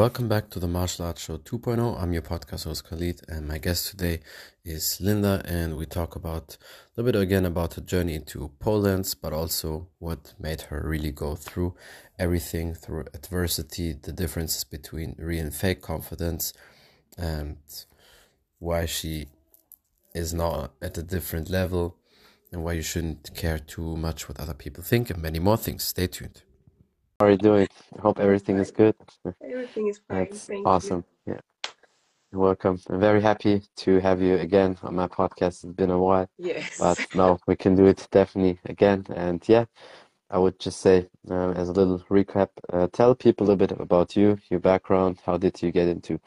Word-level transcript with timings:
welcome 0.00 0.28
back 0.28 0.48
to 0.48 0.58
the 0.58 0.66
Martial 0.66 1.04
Arts 1.04 1.20
Show 1.20 1.36
2.0. 1.36 2.02
I'm 2.02 2.14
your 2.14 2.22
podcast 2.22 2.64
host 2.64 2.88
Khalid, 2.88 3.20
and 3.28 3.46
my 3.46 3.58
guest 3.58 3.90
today 3.90 4.20
is 4.64 4.98
Linda, 4.98 5.42
and 5.44 5.76
we 5.76 5.84
talk 5.84 6.16
about 6.16 6.56
a 6.56 7.02
little 7.02 7.12
bit 7.12 7.20
again 7.20 7.44
about 7.44 7.74
her 7.74 7.82
journey 7.82 8.14
into 8.14 8.50
pole 8.60 8.80
dance, 8.80 9.12
but 9.12 9.34
also 9.34 9.88
what 9.98 10.32
made 10.38 10.62
her 10.62 10.80
really 10.86 11.10
go 11.10 11.36
through 11.36 11.74
everything 12.18 12.72
through 12.72 13.04
adversity, 13.12 13.92
the 13.92 14.10
differences 14.10 14.64
between 14.64 15.16
real 15.18 15.42
and 15.44 15.54
fake 15.54 15.82
confidence, 15.82 16.54
and 17.18 17.58
why 18.58 18.86
she 18.86 19.26
is 20.14 20.32
not 20.32 20.72
at 20.80 20.96
a 20.96 21.02
different 21.02 21.50
level, 21.50 21.98
and 22.50 22.64
why 22.64 22.72
you 22.72 22.80
shouldn't 22.80 23.34
care 23.34 23.58
too 23.58 23.98
much 23.98 24.30
what 24.30 24.40
other 24.40 24.54
people 24.54 24.82
think, 24.82 25.10
and 25.10 25.20
many 25.20 25.38
more 25.38 25.58
things. 25.58 25.84
Stay 25.84 26.06
tuned. 26.06 26.40
How 27.20 27.26
are 27.26 27.32
you 27.32 27.36
doing? 27.36 27.68
I 27.98 28.00
hope 28.00 28.18
everything 28.18 28.56
is 28.56 28.70
good. 28.70 28.94
Everything 29.44 29.88
is 29.88 30.00
fine. 30.08 30.20
That's 30.20 30.46
Thank 30.46 30.66
awesome. 30.66 31.04
Yeah, 31.26 31.40
you're 32.32 32.40
welcome. 32.40 32.80
I'm 32.88 32.98
very 32.98 33.20
happy 33.20 33.60
to 33.76 34.00
have 34.00 34.22
you 34.22 34.36
again 34.36 34.78
on 34.82 34.94
my 34.94 35.06
podcast. 35.06 35.62
It's 35.62 35.64
been 35.64 35.90
a 35.90 35.98
while. 35.98 36.30
Yes. 36.38 36.78
but 36.78 36.98
no, 37.14 37.38
we 37.46 37.56
can 37.56 37.74
do 37.74 37.84
it 37.84 38.08
definitely 38.10 38.58
again. 38.64 39.04
And 39.14 39.46
yeah, 39.46 39.66
I 40.30 40.38
would 40.38 40.58
just 40.58 40.80
say, 40.80 41.08
uh, 41.30 41.50
as 41.50 41.68
a 41.68 41.72
little 41.72 41.98
recap, 42.08 42.48
uh, 42.72 42.88
tell 42.90 43.14
people 43.14 43.46
a 43.46 43.48
little 43.48 43.66
bit 43.66 43.78
about 43.78 44.16
you, 44.16 44.38
your 44.48 44.60
background, 44.60 45.18
how 45.26 45.36
did 45.36 45.60
you 45.60 45.72
get 45.72 45.88
into 45.88 46.18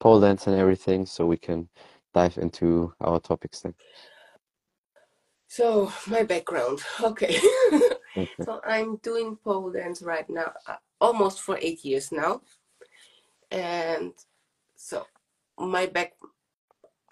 pole 0.00 0.20
dance 0.20 0.48
and 0.48 0.56
everything, 0.56 1.06
so 1.06 1.24
we 1.24 1.38
can 1.38 1.66
dive 2.12 2.36
into 2.36 2.92
our 3.00 3.18
topics 3.20 3.62
then. 3.62 3.74
So 5.52 5.92
my 6.06 6.22
background. 6.22 6.80
Okay. 7.10 7.36
Okay. 7.36 8.28
So 8.44 8.60
I'm 8.64 8.96
doing 9.08 9.36
pole 9.36 9.70
dance 9.70 10.00
right 10.02 10.28
now, 10.28 10.52
uh, 10.66 10.76
almost 11.00 11.40
for 11.42 11.58
eight 11.60 11.84
years 11.84 12.10
now. 12.10 12.40
And 13.50 14.12
so 14.76 15.06
my 15.58 15.86
back, 15.86 16.14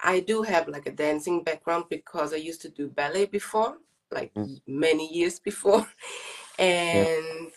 I 0.03 0.19
do 0.21 0.41
have 0.41 0.67
like 0.67 0.87
a 0.87 0.91
dancing 0.91 1.43
background 1.43 1.85
because 1.89 2.33
I 2.33 2.37
used 2.37 2.61
to 2.63 2.69
do 2.69 2.87
ballet 2.89 3.25
before, 3.25 3.77
like 4.11 4.33
Mm. 4.35 4.59
many 4.67 5.05
years 5.13 5.39
before. 5.39 5.85
And 6.59 7.53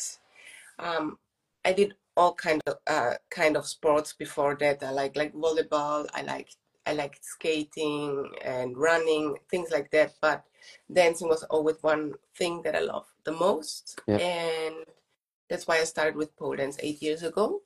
um, 0.78 1.19
I 1.64 1.72
did 1.72 1.94
all 2.16 2.34
kind 2.34 2.61
of 2.66 2.77
uh, 2.87 3.14
kind 3.31 3.56
of 3.56 3.66
sports 3.66 4.12
before 4.12 4.55
that. 4.61 4.83
I 4.83 4.91
like 4.91 5.16
like 5.16 5.33
volleyball. 5.34 6.06
I 6.14 6.22
like 6.22 6.48
I 6.87 6.93
liked 6.93 7.25
skating 7.25 8.31
and 8.45 8.77
running, 8.77 9.37
things 9.51 9.71
like 9.71 9.91
that. 9.93 10.15
But 10.21 10.45
dancing 10.93 11.29
was 11.29 11.43
always 11.45 11.83
one 11.83 12.15
thing 12.37 12.63
that 12.63 12.75
I 12.77 12.81
love 12.81 13.07
the 13.25 13.33
most, 13.33 14.01
Yeah. 14.07 14.19
and 14.19 14.77
that's 15.49 15.67
why 15.67 15.79
I 15.79 15.85
started 15.85 16.17
with 16.17 16.37
pole 16.37 16.57
dance 16.57 16.79
eight 16.81 17.03
years 17.03 17.23
ago. 17.23 17.62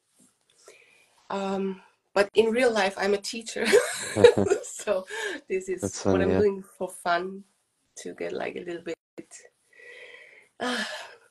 Um, 1.30 1.82
but 2.14 2.30
in 2.34 2.46
real 2.50 2.72
life, 2.72 2.94
I'm 2.96 3.14
a 3.14 3.18
teacher, 3.18 3.66
so 4.62 5.06
this 5.48 5.68
is 5.68 5.80
That's 5.82 6.04
what 6.04 6.22
I'm 6.22 6.30
yeah. 6.30 6.38
doing 6.38 6.62
for 6.62 6.88
fun 6.88 7.44
to 7.96 8.14
get 8.14 8.32
like 8.32 8.56
a 8.56 8.60
little 8.60 8.82
bit, 8.82 8.96
uh, 10.60 10.84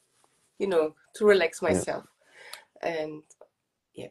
you 0.60 0.68
know, 0.68 0.96
to 1.16 1.26
relax 1.26 1.62
Yeah. 1.62 1.70
myself. 1.70 2.06
And 2.82 3.24
yeah, 3.94 4.10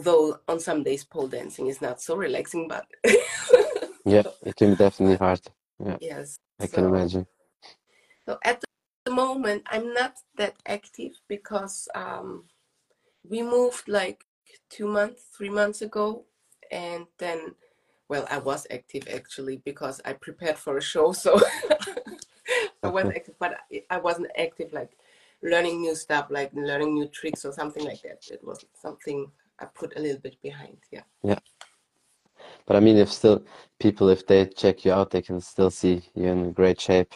although 0.00 0.38
on 0.48 0.60
some 0.60 0.82
days 0.82 1.04
pole 1.04 1.28
dancing 1.28 1.66
is 1.66 1.80
not 1.80 2.00
so 2.00 2.16
relaxing, 2.16 2.68
but 2.68 2.86
Yeah, 4.04 4.22
it 4.42 4.56
can 4.56 4.70
be 4.70 4.76
definitely 4.76 5.16
hard. 5.16 5.40
Yeah, 5.84 5.96
yes. 6.00 6.38
I 6.60 6.66
can 6.66 6.84
imagine. 6.86 7.26
so 8.26 8.38
at 8.44 8.62
the 9.04 9.12
moment, 9.12 9.62
I'm 9.70 9.92
not 9.92 10.14
that 10.36 10.54
active 10.66 11.12
because 11.28 11.88
um, 11.94 12.44
we 13.28 13.42
moved 13.42 13.88
like 13.88 14.24
two 14.70 14.86
months, 14.88 15.24
three 15.36 15.50
months 15.50 15.82
ago, 15.82 16.24
and 16.70 17.06
then, 17.18 17.54
well, 18.08 18.26
I 18.30 18.38
was 18.38 18.66
active 18.70 19.08
actually 19.12 19.58
because 19.64 20.00
I 20.04 20.14
prepared 20.14 20.56
for 20.58 20.78
a 20.78 20.82
show, 20.82 21.12
so 21.12 21.38
I 22.82 22.88
was 22.88 23.06
active, 23.06 23.34
but 23.38 23.58
I- 23.72 23.84
I 23.90 23.98
wasn't 23.98 24.30
active 24.38 24.72
like 24.72 24.92
learning 25.42 25.82
new 25.82 25.94
stuff, 25.94 26.28
like 26.30 26.52
learning 26.54 26.94
new 26.94 27.08
tricks 27.08 27.44
or 27.44 27.52
something 27.52 27.84
like 27.84 28.02
that. 28.02 28.22
It 28.30 28.42
was 28.42 28.64
something 28.80 29.30
I 29.60 29.66
put 29.66 29.96
a 29.96 30.00
little 30.00 30.20
bit 30.20 30.36
behind. 30.42 30.78
Yeah. 30.90 31.02
Yeah. 31.22 31.38
But 32.66 32.76
I 32.76 32.80
mean, 32.80 32.96
if 32.96 33.10
still 33.10 33.44
people, 33.80 34.08
if 34.08 34.26
they 34.26 34.46
check 34.46 34.84
you 34.84 34.92
out, 34.92 35.10
they 35.10 35.22
can 35.22 35.40
still 35.40 35.70
see 35.70 36.02
you're 36.14 36.32
in 36.32 36.52
great 36.52 36.80
shape 36.80 37.14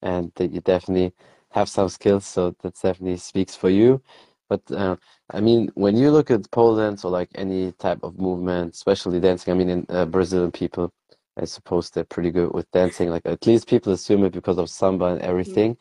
and 0.00 0.32
that 0.36 0.52
you 0.52 0.60
definitely 0.60 1.12
have 1.50 1.68
some 1.68 1.88
skills. 1.88 2.24
So 2.24 2.54
that 2.62 2.74
definitely 2.74 3.16
speaks 3.16 3.56
for 3.56 3.68
you. 3.70 4.00
But 4.48 4.62
uh, 4.70 4.96
I 5.30 5.40
mean, 5.40 5.70
when 5.74 5.96
you 5.96 6.10
look 6.10 6.30
at 6.30 6.50
pole 6.50 6.76
dance 6.76 7.04
or 7.04 7.10
like 7.10 7.30
any 7.34 7.72
type 7.72 8.00
of 8.02 8.18
movement, 8.18 8.74
especially 8.74 9.18
dancing, 9.18 9.52
I 9.52 9.56
mean, 9.56 9.70
in 9.70 9.86
uh, 9.88 10.04
Brazilian 10.04 10.52
people, 10.52 10.92
I 11.36 11.46
suppose 11.46 11.90
they're 11.90 12.04
pretty 12.04 12.30
good 12.30 12.52
with 12.52 12.70
dancing. 12.70 13.08
Like 13.08 13.22
at 13.24 13.46
least 13.46 13.66
people 13.66 13.92
assume 13.92 14.24
it 14.24 14.32
because 14.32 14.58
of 14.58 14.68
samba 14.68 15.06
and 15.06 15.22
everything. 15.22 15.76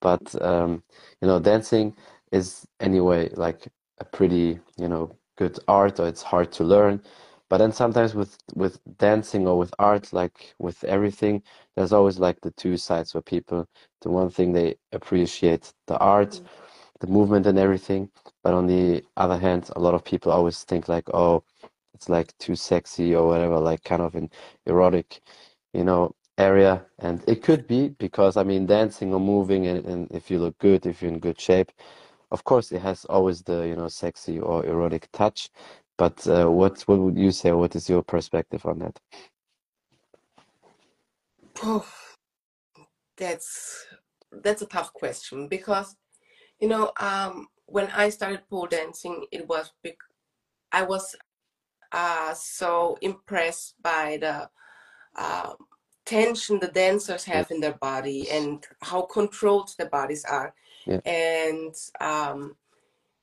But 0.00 0.40
um, 0.42 0.82
you 1.20 1.28
know, 1.28 1.40
dancing 1.40 1.94
is 2.30 2.66
anyway 2.80 3.30
like 3.34 3.68
a 3.98 4.04
pretty, 4.04 4.60
you 4.78 4.88
know, 4.88 5.16
good 5.36 5.58
art 5.68 6.00
or 6.00 6.08
it's 6.08 6.22
hard 6.22 6.52
to 6.52 6.64
learn. 6.64 7.02
But 7.48 7.58
then 7.58 7.72
sometimes 7.72 8.14
with 8.14 8.38
with 8.54 8.80
dancing 8.98 9.46
or 9.46 9.58
with 9.58 9.74
art, 9.78 10.12
like 10.12 10.54
with 10.58 10.84
everything, 10.84 11.42
there's 11.76 11.92
always 11.92 12.18
like 12.18 12.40
the 12.40 12.50
two 12.52 12.76
sides 12.76 13.14
where 13.14 13.22
people, 13.22 13.68
the 14.02 14.10
one 14.10 14.30
thing 14.30 14.52
they 14.52 14.76
appreciate 14.92 15.72
the 15.86 15.98
art, 15.98 16.32
Mm. 16.32 16.46
the 17.00 17.06
movement 17.08 17.46
and 17.46 17.58
everything, 17.58 18.10
but 18.44 18.54
on 18.54 18.66
the 18.66 19.04
other 19.16 19.38
hand, 19.38 19.70
a 19.76 19.80
lot 19.80 19.94
of 19.94 20.04
people 20.04 20.32
always 20.32 20.64
think 20.64 20.88
like, 20.88 21.08
oh, 21.14 21.44
it's 21.94 22.08
like 22.08 22.36
too 22.38 22.56
sexy 22.56 23.14
or 23.14 23.26
whatever, 23.28 23.58
like 23.58 23.84
kind 23.84 24.02
of 24.02 24.14
an 24.14 24.30
erotic, 24.66 25.20
you 25.74 25.84
know, 25.84 26.14
area. 26.38 26.84
And 26.98 27.22
it 27.28 27.42
could 27.42 27.66
be 27.66 27.88
because 27.90 28.36
I 28.36 28.44
mean, 28.44 28.66
dancing 28.66 29.12
or 29.14 29.20
moving, 29.20 29.66
and, 29.66 29.84
and 29.86 30.12
if 30.12 30.30
you 30.30 30.38
look 30.38 30.58
good, 30.58 30.86
if 30.86 31.02
you're 31.02 31.12
in 31.12 31.18
good 31.20 31.40
shape, 31.40 31.72
of 32.32 32.44
course, 32.44 32.72
it 32.72 32.80
has 32.80 33.04
always 33.04 33.42
the, 33.42 33.68
you 33.68 33.76
know, 33.76 33.88
sexy 33.88 34.40
or 34.40 34.64
erotic 34.66 35.08
touch. 35.12 35.50
But 35.98 36.26
uh, 36.26 36.46
what 36.50 36.82
what 36.82 36.98
would 36.98 37.18
you 37.18 37.30
say? 37.30 37.52
What 37.52 37.76
is 37.76 37.88
your 37.88 38.02
perspective 38.02 38.64
on 38.66 38.78
that? 38.80 38.98
Oh, 41.62 41.86
that's 43.16 43.86
that's 44.32 44.62
a 44.62 44.66
tough 44.66 44.92
question 44.94 45.48
because 45.48 45.94
you 46.60 46.68
know 46.68 46.92
um, 46.98 47.48
when 47.66 47.88
I 47.88 48.08
started 48.08 48.48
pole 48.48 48.66
dancing, 48.66 49.26
it 49.30 49.46
was 49.46 49.72
bec- 49.84 50.08
I 50.72 50.82
was 50.82 51.14
uh, 51.92 52.32
so 52.34 52.96
impressed 53.02 53.74
by 53.82 54.18
the 54.20 54.48
uh, 55.16 55.52
tension 56.06 56.58
the 56.58 56.68
dancers 56.68 57.24
have 57.24 57.50
in 57.50 57.60
their 57.60 57.74
body 57.74 58.28
and 58.30 58.64
how 58.80 59.02
controlled 59.02 59.70
the 59.78 59.86
bodies 59.86 60.24
are. 60.24 60.54
Yeah, 60.86 61.00
And 61.04 61.74
um, 62.00 62.56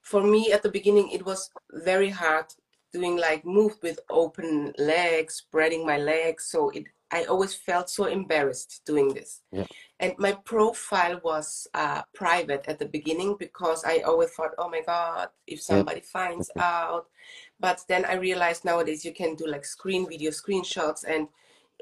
for 0.01 0.23
me 0.23 0.51
at 0.51 0.63
the 0.63 0.71
beginning, 0.71 1.11
it 1.11 1.25
was 1.25 1.49
very 1.71 2.09
hard 2.09 2.45
doing 2.91 3.17
like 3.17 3.45
move 3.45 3.77
with 3.83 3.99
open 4.09 4.73
legs, 4.77 5.35
spreading 5.35 5.85
my 5.85 5.97
legs. 5.97 6.45
So 6.45 6.69
it 6.69 6.85
I 7.11 7.23
always 7.23 7.55
felt 7.55 7.89
so 7.89 8.05
embarrassed 8.05 8.81
doing 8.85 9.13
this. 9.13 9.41
yeah, 9.51 9.65
And 9.99 10.13
my 10.19 10.33
profile 10.33 11.19
was 11.23 11.67
uh, 11.73 12.03
private 12.13 12.65
at 12.67 12.77
the 12.77 12.85
beginning 12.85 13.35
because 13.39 13.83
I 13.83 13.99
always 13.99 14.29
thought, 14.29 14.51
oh 14.57 14.69
my 14.69 14.81
God, 14.85 15.29
if 15.47 15.59
yeah, 15.59 15.77
somebody 15.77 16.01
finds 16.01 16.51
out. 16.57 17.07
But 17.59 17.81
then 17.87 18.05
I 18.05 18.13
realized 18.13 18.63
nowadays 18.63 19.03
you 19.03 19.13
can 19.13 19.35
do 19.35 19.47
like 19.47 19.65
screen 19.65 20.07
video 20.07 20.31
screenshots, 20.31 21.03
and 21.03 21.27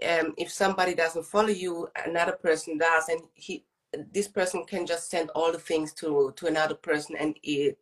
um, 0.09 0.33
if 0.37 0.51
somebody 0.51 0.93
doesn't 0.95 1.25
follow 1.25 1.49
you, 1.49 1.89
another 2.05 2.33
person 2.33 2.77
does, 2.77 3.09
and 3.09 3.21
he 3.33 3.63
this 4.13 4.27
person 4.27 4.65
can 4.65 4.85
just 4.85 5.09
send 5.09 5.29
all 5.31 5.51
the 5.51 5.59
things 5.59 5.93
to 5.93 6.33
to 6.35 6.47
another 6.47 6.75
person, 6.75 7.15
and 7.17 7.37
it 7.43 7.77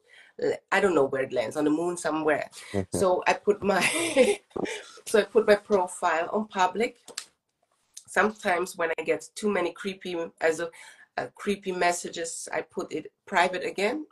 I 0.71 0.79
don't 0.79 0.95
know 0.95 1.05
where 1.05 1.23
it 1.23 1.33
lands 1.33 1.55
on 1.55 1.63
the 1.63 1.69
moon 1.69 1.97
somewhere. 1.97 2.49
So 2.91 3.23
I 3.27 3.33
put 3.33 3.63
my 3.63 3.81
so 5.05 5.19
I 5.19 5.23
put 5.23 5.47
my 5.47 5.55
profile 5.55 6.29
on 6.31 6.47
public 6.47 6.97
sometimes 8.07 8.77
when 8.77 8.91
I 8.97 9.03
get 9.03 9.29
too 9.35 9.49
many 9.51 9.71
creepy 9.71 10.15
as 10.39 10.59
a, 10.59 10.69
uh, 11.17 11.27
creepy 11.35 11.71
messages, 11.71 12.47
I 12.53 12.61
put 12.61 12.91
it 12.91 13.11
private 13.25 13.65
again 13.65 14.05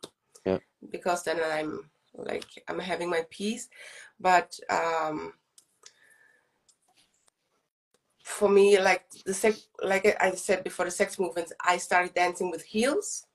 yeah, 0.45 0.59
because 0.89 1.23
then 1.23 1.39
I'm 1.43 1.89
like 2.15 2.45
I'm 2.67 2.79
having 2.79 3.09
my 3.09 3.23
peace. 3.29 3.69
But 4.19 4.57
um, 4.69 5.33
for 8.23 8.49
me, 8.49 8.79
like 8.79 9.03
the 9.25 9.33
sex, 9.33 9.67
like 9.83 10.17
I 10.19 10.31
said 10.31 10.63
before, 10.63 10.85
the 10.85 10.91
sex 10.91 11.19
movements, 11.19 11.53
I 11.63 11.77
started 11.77 12.13
dancing 12.13 12.49
with 12.49 12.63
heels, 12.63 13.25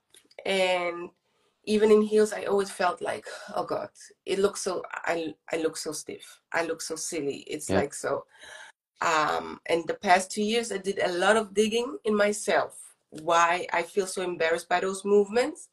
and 0.45 1.11
even 1.65 1.91
in 1.91 2.03
heels, 2.03 2.33
I 2.33 2.45
always 2.45 2.71
felt 2.71 3.01
like, 3.03 3.27
oh 3.55 3.65
God, 3.65 3.91
it 4.27 4.39
looks 4.39 4.63
so. 4.63 4.83
I 5.05 5.35
I 5.53 5.59
look 5.59 5.77
so 5.77 5.93
stiff. 5.93 6.41
I 6.53 6.65
look 6.65 6.81
so 6.81 6.97
silly. 6.97 7.45
It's 7.47 7.69
yeah, 7.69 7.77
like 7.77 7.95
so 7.95 8.25
um, 9.01 9.61
and 9.67 9.87
the 9.87 9.95
past 9.95 10.29
two 10.29 10.43
years 10.43 10.73
i 10.73 10.77
did 10.77 10.99
a 10.99 11.13
lot 11.13 11.37
of 11.37 11.55
digging 11.55 11.97
in 12.05 12.17
myself 12.17 12.97
why 13.23 13.65
i 13.73 13.81
feel 13.81 14.09
so 14.09 14.23
embarrassed 14.23 14.69
by 14.69 14.81
those 14.81 15.05
movements 15.05 15.69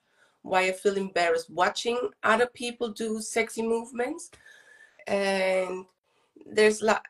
why 0.46 0.68
I 0.68 0.72
feel 0.74 0.96
embarrassed 0.96 1.50
watching 1.50 1.98
other 2.24 2.46
people 2.46 2.90
do 2.90 3.20
sexy 3.20 3.64
movements. 3.64 4.30
And 5.08 5.86
there's 6.46 6.82
a 6.84 6.86
lot, 6.86 7.04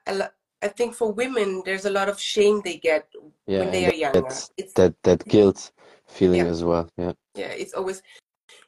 I 0.61 0.67
think 0.69 0.95
for 0.95 1.11
women, 1.11 1.61
there's 1.65 1.85
a 1.85 1.89
lot 1.89 2.09
of 2.09 2.19
shame 2.19 2.61
they 2.63 2.77
get 2.77 3.07
yeah, 3.45 3.59
when 3.59 3.71
they 3.71 3.85
are 3.85 3.93
younger. 3.93 4.27
It's, 4.57 4.73
that 4.73 4.95
that 5.03 5.25
guilt 5.27 5.71
feeling 6.07 6.45
yeah. 6.45 6.51
as 6.51 6.63
well. 6.63 6.89
Yeah. 6.97 7.13
Yeah, 7.35 7.47
it's 7.47 7.73
always 7.73 8.01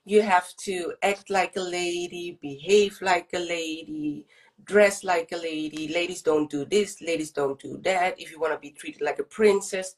you 0.06 0.22
have 0.22 0.56
to 0.58 0.94
act 1.04 1.30
like 1.30 1.56
a 1.56 1.62
lady, 1.62 2.38
behave 2.42 2.98
like 3.02 3.30
a 3.34 3.40
lady, 3.40 4.26
dress 4.64 5.04
like 5.04 5.32
a 5.32 5.38
lady. 5.38 5.88
Ladies 5.88 6.22
don't 6.22 6.50
do 6.50 6.66
this, 6.66 7.02
ladies 7.02 7.32
don't 7.32 7.60
do 7.60 7.80
that. 7.84 8.20
If 8.20 8.32
you 8.32 8.40
want 8.40 8.54
to 8.54 8.60
be 8.60 8.72
treated 8.72 9.02
like 9.02 9.20
a 9.20 9.24
princess, 9.24 9.96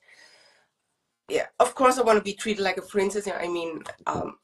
yeah, 1.30 1.46
of 1.60 1.76
course 1.76 1.98
I 1.98 2.02
want 2.02 2.18
to 2.18 2.24
be 2.24 2.34
treated 2.34 2.64
like 2.64 2.78
a 2.78 2.82
princess. 2.82 3.28
I 3.28 3.48
mean, 3.48 3.84
um, 4.08 4.38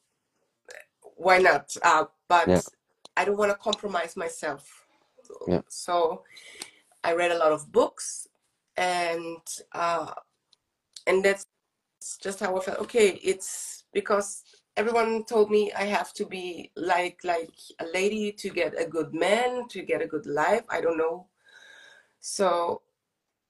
why 1.16 1.40
not? 1.40 1.76
Uh, 1.82 2.06
but 2.28 2.48
yeah. 2.48 2.62
I 3.18 3.26
don't 3.26 3.38
want 3.38 3.52
to 3.52 3.58
compromise 3.58 4.16
myself. 4.16 4.86
Yeah. 5.48 5.62
So 5.68 6.24
I 7.06 7.14
read 7.14 7.32
a 7.32 7.38
lot 7.38 7.52
of 7.52 7.72
books, 7.72 8.28
and 8.76 9.42
uh, 9.72 10.12
and 11.06 11.24
that's 11.24 11.46
just 12.22 12.40
how 12.40 12.58
I 12.58 12.62
felt. 12.62 12.80
Okay, 12.80 13.20
it's 13.24 13.84
because 13.94 14.44
everyone 14.76 15.24
told 15.26 15.52
me 15.52 15.72
I 15.72 15.84
have 15.84 16.14
to 16.14 16.26
be 16.26 16.72
like 16.76 17.20
like 17.24 17.54
a 17.80 17.86
lady 17.94 18.32
to 18.32 18.50
get 18.50 18.74
a 18.80 18.86
good 18.86 19.14
man, 19.14 19.68
to 19.70 19.84
get 19.84 20.02
a 20.02 20.08
good 20.08 20.26
life. 20.26 20.64
I 20.68 20.82
don't 20.82 20.98
know. 20.98 21.28
So 22.20 22.82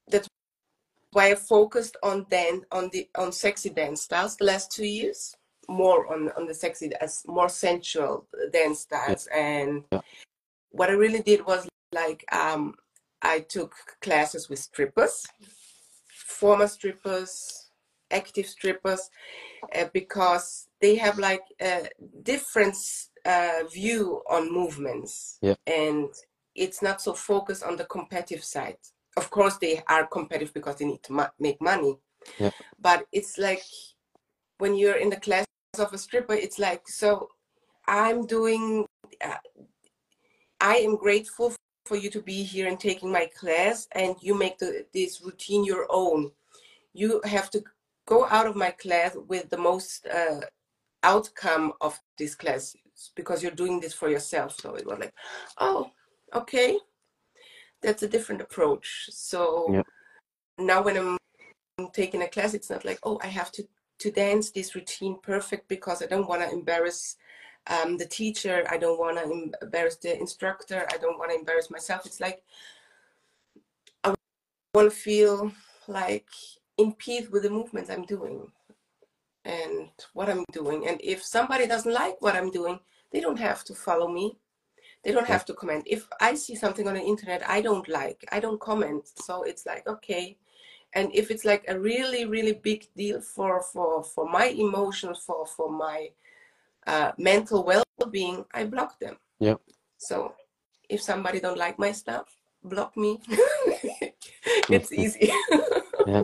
that's 0.09 0.27
why 1.13 1.31
I 1.31 1.35
focused 1.35 1.95
on 2.03 2.25
then 2.29 2.63
on 2.73 2.89
the 2.91 3.07
on 3.17 3.31
sexy 3.31 3.69
dance 3.69 4.01
styles 4.01 4.35
the 4.35 4.45
last 4.45 4.69
two 4.69 4.85
years, 4.85 5.33
more 5.69 6.11
on 6.13 6.29
on 6.37 6.45
the 6.45 6.53
sexy 6.53 6.91
as 6.99 7.23
more 7.25 7.47
sensual 7.47 8.27
dance 8.51 8.81
styles. 8.81 9.27
And 9.33 9.85
yeah. 9.93 10.01
what 10.71 10.89
I 10.89 10.93
really 10.93 11.21
did 11.21 11.45
was 11.45 11.69
like 11.93 12.25
um 12.33 12.75
I 13.25 13.39
took 13.39 13.73
classes 14.01 14.49
with 14.49 14.59
strippers, 14.59 15.25
former 16.07 16.67
strippers, 16.67 17.69
active 18.11 18.45
strippers, 18.45 19.09
uh, 19.75 19.85
because 19.93 20.67
they 20.79 20.95
have 20.95 21.17
like 21.17 21.41
a 21.59 21.89
different 22.21 22.77
uh, 23.25 23.63
view 23.73 24.21
on 24.29 24.53
movements 24.53 25.39
yeah. 25.41 25.55
and 25.65 26.09
it's 26.53 26.81
not 26.83 27.01
so 27.01 27.13
focused 27.13 27.63
on 27.63 27.75
the 27.75 27.85
competitive 27.85 28.43
side 28.43 28.77
of 29.17 29.29
course 29.31 29.57
they 29.57 29.81
are 29.87 30.05
competitive 30.05 30.53
because 30.53 30.75
they 30.75 30.85
need 30.85 31.01
to 31.01 31.11
ma- 31.11 31.29
make 31.39 31.59
money 31.59 31.97
yeah. 32.39 32.51
but 32.79 33.05
it's 33.11 33.37
like 33.39 33.63
when 34.59 34.75
you're 34.75 34.97
in 34.97 35.09
the 35.09 35.19
class 35.19 35.45
of 35.79 35.91
a 35.91 35.97
stripper 35.97 36.33
it's 36.33 36.59
like 36.59 36.87
so 36.87 37.27
i'm 37.87 38.25
doing 38.27 38.85
uh, 39.23 39.37
i 40.61 40.75
am 40.75 40.95
grateful 40.95 41.51
for 41.85 41.95
you 41.95 42.09
to 42.09 42.21
be 42.21 42.43
here 42.43 42.67
and 42.67 42.79
taking 42.79 43.11
my 43.11 43.29
class 43.39 43.87
and 43.93 44.15
you 44.19 44.37
make 44.37 44.57
the, 44.57 44.85
this 44.93 45.21
routine 45.21 45.63
your 45.63 45.85
own 45.89 46.31
you 46.93 47.21
have 47.25 47.49
to 47.51 47.63
go 48.05 48.25
out 48.27 48.47
of 48.47 48.55
my 48.55 48.71
class 48.71 49.15
with 49.27 49.49
the 49.49 49.57
most 49.57 50.07
uh, 50.07 50.41
outcome 51.03 51.73
of 51.81 51.99
this 52.17 52.35
class 52.35 52.75
because 53.15 53.43
you're 53.43 53.51
doing 53.51 53.79
this 53.79 53.93
for 53.93 54.09
yourself. 54.09 54.59
So 54.59 54.75
it 54.75 54.85
was 54.85 54.99
like, 54.99 55.13
oh, 55.59 55.91
okay, 56.33 56.77
that's 57.81 58.03
a 58.03 58.07
different 58.07 58.41
approach. 58.41 59.07
So 59.09 59.67
yeah. 59.71 59.83
now 60.57 60.81
when 60.81 60.97
I'm 60.97 61.17
taking 61.93 62.21
a 62.21 62.27
class, 62.27 62.53
it's 62.53 62.69
not 62.69 62.85
like, 62.85 62.99
oh, 63.03 63.19
I 63.21 63.27
have 63.27 63.51
to 63.53 63.67
to 63.97 64.11
dance 64.11 64.51
this 64.51 64.75
routine 64.75 65.17
perfect 65.23 65.69
because 65.69 66.03
I 66.03 66.05
don't 66.05 66.27
want 66.27 66.41
to 66.41 66.51
embarrass 66.51 67.15
um, 67.67 67.97
the 67.97 68.05
teacher. 68.05 68.65
I 68.69 68.77
don't 68.77 68.99
want 68.99 69.17
to 69.17 69.65
embarrass 69.65 69.97
the 69.97 70.17
instructor. 70.17 70.85
I 70.91 70.97
don't 70.97 71.17
want 71.17 71.31
to 71.31 71.37
embarrass 71.37 71.69
myself. 71.71 72.05
It's 72.05 72.19
like 72.19 72.43
I 74.03 74.13
want 74.73 74.91
to 74.91 74.95
feel 74.95 75.51
like 75.87 76.27
in 76.77 76.93
peace 76.93 77.29
with 77.29 77.43
the 77.43 77.49
movements 77.49 77.89
I'm 77.89 78.05
doing 78.05 78.51
and 79.45 79.89
what 80.13 80.29
I'm 80.29 80.43
doing. 80.51 80.87
And 80.87 80.99
if 81.03 81.23
somebody 81.23 81.67
doesn't 81.67 81.91
like 81.91 82.21
what 82.21 82.35
I'm 82.35 82.51
doing, 82.51 82.79
they 83.11 83.21
don't 83.21 83.39
have 83.39 83.63
to 83.65 83.75
follow 83.75 84.07
me. 84.07 84.37
They 85.03 85.11
don't 85.11 85.27
have 85.27 85.45
to 85.45 85.53
comment. 85.53 85.83
If 85.85 86.07
I 86.19 86.33
see 86.33 86.55
something 86.55 86.87
on 86.87 86.95
the 86.95 87.01
internet 87.01 87.47
I 87.47 87.61
don't 87.61 87.87
like, 87.87 88.25
I 88.31 88.39
don't 88.39 88.59
comment. 88.59 89.07
So 89.23 89.43
it's 89.43 89.65
like, 89.65 89.87
okay. 89.87 90.37
And 90.93 91.13
if 91.13 91.29
it's 91.29 91.45
like 91.45 91.65
a 91.67 91.79
really, 91.79 92.25
really 92.25 92.53
big 92.53 92.87
deal 92.95 93.21
for 93.21 93.61
for 93.61 94.03
for 94.03 94.27
my 94.29 94.45
emotions, 94.45 95.19
for 95.19 95.45
for 95.45 95.69
my 95.69 96.09
uh, 96.87 97.11
mental 97.17 97.63
well-being, 97.63 98.45
I 98.53 98.65
block 98.65 98.99
them. 98.99 99.17
Yeah. 99.39 99.55
So 99.97 100.33
if 100.89 101.01
somebody 101.01 101.39
don't 101.39 101.57
like 101.57 101.79
my 101.79 101.91
stuff, 101.91 102.35
block 102.63 102.95
me. 102.97 103.21
it's 104.69 104.91
easy. 105.03 105.31
yeah. 106.07 106.23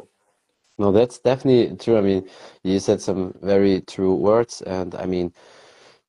No, 0.78 0.92
that's 0.92 1.20
definitely 1.20 1.76
true. 1.78 1.98
I 1.98 2.02
mean, 2.02 2.28
you 2.64 2.80
said 2.80 3.02
some 3.02 3.36
very 3.42 3.82
true 3.82 4.16
words, 4.16 4.62
and 4.64 4.96
I 4.96 5.06
mean, 5.06 5.32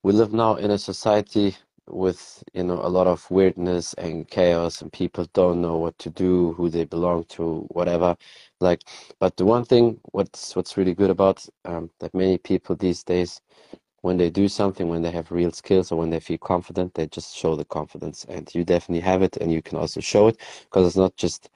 we 0.02 0.12
live 0.12 0.32
now 0.32 0.54
in 0.56 0.70
a 0.70 0.78
society 0.78 1.56
with 1.88 2.42
you 2.54 2.62
know 2.62 2.80
a 2.80 2.88
lot 2.88 3.06
of 3.06 3.30
weirdness 3.30 3.92
and 3.94 4.28
chaos, 4.28 4.80
and 4.80 4.92
people 4.92 5.26
don't 5.34 5.60
know 5.60 5.76
what 5.76 5.98
to 5.98 6.10
do, 6.10 6.52
who 6.54 6.70
they 6.70 6.84
belong 6.84 7.24
to, 7.24 7.66
whatever. 7.70 8.16
Like, 8.60 8.82
but 9.18 9.36
the 9.36 9.44
one 9.44 9.64
thing, 9.64 10.00
what's 10.12 10.56
what's 10.56 10.76
really 10.76 10.94
good 10.94 11.10
about 11.10 11.46
um, 11.66 11.90
that 12.00 12.14
many 12.14 12.38
people 12.38 12.74
these 12.76 13.04
days, 13.04 13.40
when 14.02 14.16
they 14.18 14.30
do 14.30 14.48
something, 14.48 14.88
when 14.88 15.02
they 15.02 15.10
have 15.10 15.32
real 15.32 15.52
skills 15.52 15.90
or 15.90 15.98
when 15.98 16.10
they 16.10 16.20
feel 16.20 16.38
confident, 16.38 16.94
they 16.94 17.06
just 17.06 17.36
show 17.36 17.56
the 17.56 17.64
confidence, 17.64 18.26
and 18.28 18.54
you 18.54 18.64
definitely 18.64 19.00
have 19.00 19.22
it, 19.22 19.36
and 19.38 19.50
you 19.50 19.62
can 19.62 19.78
also 19.78 20.00
show 20.00 20.28
it 20.28 20.38
because 20.64 20.86
it's 20.86 20.96
not 20.96 21.16
just 21.16 21.50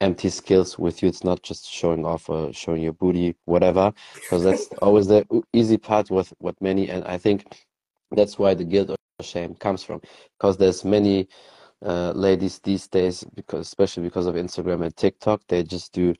empty 0.00 0.30
skills 0.30 0.78
with 0.78 1.02
you. 1.02 1.08
It's 1.08 1.24
not 1.24 1.42
just 1.42 1.70
showing 1.70 2.06
off 2.06 2.28
or 2.28 2.52
showing 2.52 2.82
your 2.82 2.94
booty, 2.94 3.36
whatever, 3.44 3.92
because 4.14 4.42
that's 4.42 4.68
always 4.82 5.06
the 5.06 5.26
easy 5.52 5.76
part 5.76 6.10
with 6.10 6.32
what 6.38 6.60
many. 6.60 6.88
And 6.88 7.04
I 7.04 7.18
think 7.18 7.46
that's 8.10 8.38
why 8.38 8.54
the 8.54 8.64
guilt 8.64 8.90
or 8.90 8.96
shame 9.22 9.54
comes 9.54 9.82
from, 9.82 10.00
because 10.38 10.56
there's 10.56 10.84
many 10.84 11.28
uh, 11.84 12.12
ladies 12.12 12.58
these 12.60 12.86
days, 12.88 13.24
because 13.34 13.66
especially 13.66 14.02
because 14.04 14.26
of 14.26 14.34
Instagram 14.34 14.84
and 14.84 14.96
TikTok, 14.96 15.42
they 15.48 15.62
just 15.62 15.92
do, 15.92 16.14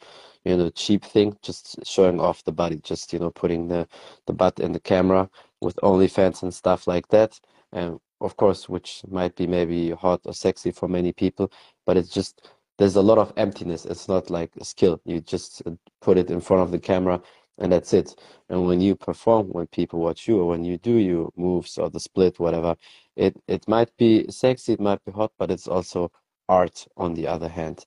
you 0.44 0.56
know, 0.56 0.70
cheap 0.70 1.04
thing, 1.04 1.36
just 1.42 1.84
showing 1.86 2.20
off 2.20 2.44
the 2.44 2.52
body, 2.52 2.80
just 2.82 3.12
you 3.12 3.18
know, 3.18 3.30
putting 3.30 3.68
the 3.68 3.86
the 4.26 4.32
butt 4.32 4.58
in 4.60 4.72
the 4.72 4.80
camera 4.80 5.28
with 5.60 5.76
OnlyFans 5.82 6.42
and 6.42 6.54
stuff 6.54 6.86
like 6.86 7.08
that. 7.08 7.38
And 7.72 8.00
of 8.20 8.36
course, 8.36 8.68
which 8.68 9.02
might 9.08 9.36
be 9.36 9.46
maybe 9.46 9.90
hot 9.90 10.20
or 10.24 10.34
sexy 10.34 10.70
for 10.70 10.88
many 10.88 11.12
people, 11.12 11.52
but 11.86 11.96
it's 11.96 12.10
just 12.10 12.50
there's 12.78 12.96
a 12.96 13.02
lot 13.02 13.18
of 13.18 13.32
emptiness. 13.36 13.84
It's 13.84 14.08
not 14.08 14.30
like 14.30 14.52
a 14.58 14.64
skill. 14.64 15.00
You 15.04 15.20
just 15.20 15.62
uh, 15.66 15.72
put 16.00 16.16
it 16.16 16.30
in 16.30 16.40
front 16.40 16.62
of 16.62 16.70
the 16.70 16.78
camera 16.78 17.20
and 17.60 17.72
that's 17.72 17.92
it. 17.92 18.14
And 18.48 18.66
when 18.66 18.80
you 18.80 18.96
perform, 18.96 19.48
when 19.48 19.66
people 19.68 20.00
watch 20.00 20.26
you, 20.26 20.40
or 20.40 20.46
when 20.48 20.64
you 20.64 20.78
do 20.78 20.94
your 20.96 21.30
moves 21.36 21.78
or 21.78 21.90
the 21.90 22.00
split, 22.00 22.40
whatever, 22.40 22.76
it, 23.16 23.36
it 23.46 23.68
might 23.68 23.94
be 23.96 24.26
sexy, 24.30 24.72
it 24.72 24.80
might 24.80 25.04
be 25.04 25.12
hot, 25.12 25.32
but 25.38 25.50
it's 25.50 25.68
also 25.68 26.10
art 26.48 26.86
on 26.96 27.14
the 27.14 27.26
other 27.26 27.48
hand. 27.48 27.84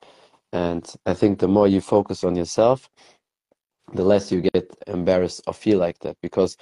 And 0.54 0.88
I 1.06 1.16
think 1.16 1.40
the 1.40 1.48
more 1.48 1.68
you 1.68 1.82
focus 1.82 2.24
on 2.24 2.36
yourself, 2.36 2.90
the 3.94 4.04
less 4.04 4.32
you 4.32 4.42
get 4.42 4.72
embarrassed 4.88 5.42
or 5.48 5.54
feel 5.54 5.80
like 5.80 6.00
that. 6.00 6.18
Because 6.22 6.56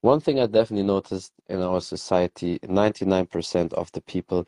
one 0.00 0.20
thing 0.20 0.40
I 0.40 0.46
definitely 0.46 0.86
noticed 0.86 1.32
in 1.48 1.62
our 1.62 1.80
society, 1.80 2.58
99% 2.64 3.72
of 3.74 3.90
the 3.92 4.00
people, 4.02 4.46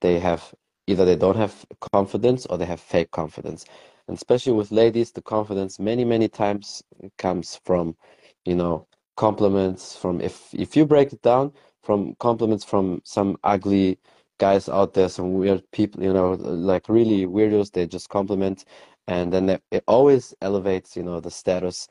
they 0.00 0.18
have 0.18 0.52
either 0.86 1.04
they 1.04 1.16
don't 1.16 1.36
have 1.36 1.64
confidence 1.92 2.46
or 2.46 2.58
they 2.58 2.66
have 2.66 2.80
fake 2.80 3.12
confidence 3.12 3.64
and 4.10 4.16
especially 4.18 4.52
with 4.52 4.72
ladies 4.72 5.12
the 5.12 5.22
confidence 5.22 5.78
many 5.78 6.04
many 6.04 6.28
times 6.28 6.82
comes 7.16 7.60
from 7.64 7.96
you 8.44 8.56
know 8.56 8.84
compliments 9.16 9.96
from 9.96 10.20
if 10.20 10.52
if 10.52 10.76
you 10.76 10.84
break 10.84 11.12
it 11.12 11.22
down 11.22 11.52
from 11.82 12.16
compliments 12.18 12.64
from 12.64 13.00
some 13.04 13.36
ugly 13.44 13.98
guys 14.38 14.68
out 14.68 14.94
there 14.94 15.08
some 15.08 15.34
weird 15.34 15.62
people 15.70 16.02
you 16.02 16.12
know 16.12 16.32
like 16.32 16.88
really 16.88 17.26
weirdos 17.26 17.70
they 17.72 17.86
just 17.86 18.08
compliment. 18.08 18.64
And 19.08 19.32
then 19.32 19.58
it 19.70 19.84
always 19.86 20.34
elevates 20.40 20.96
you 20.96 21.02
know 21.02 21.20
the 21.20 21.30
status 21.30 21.88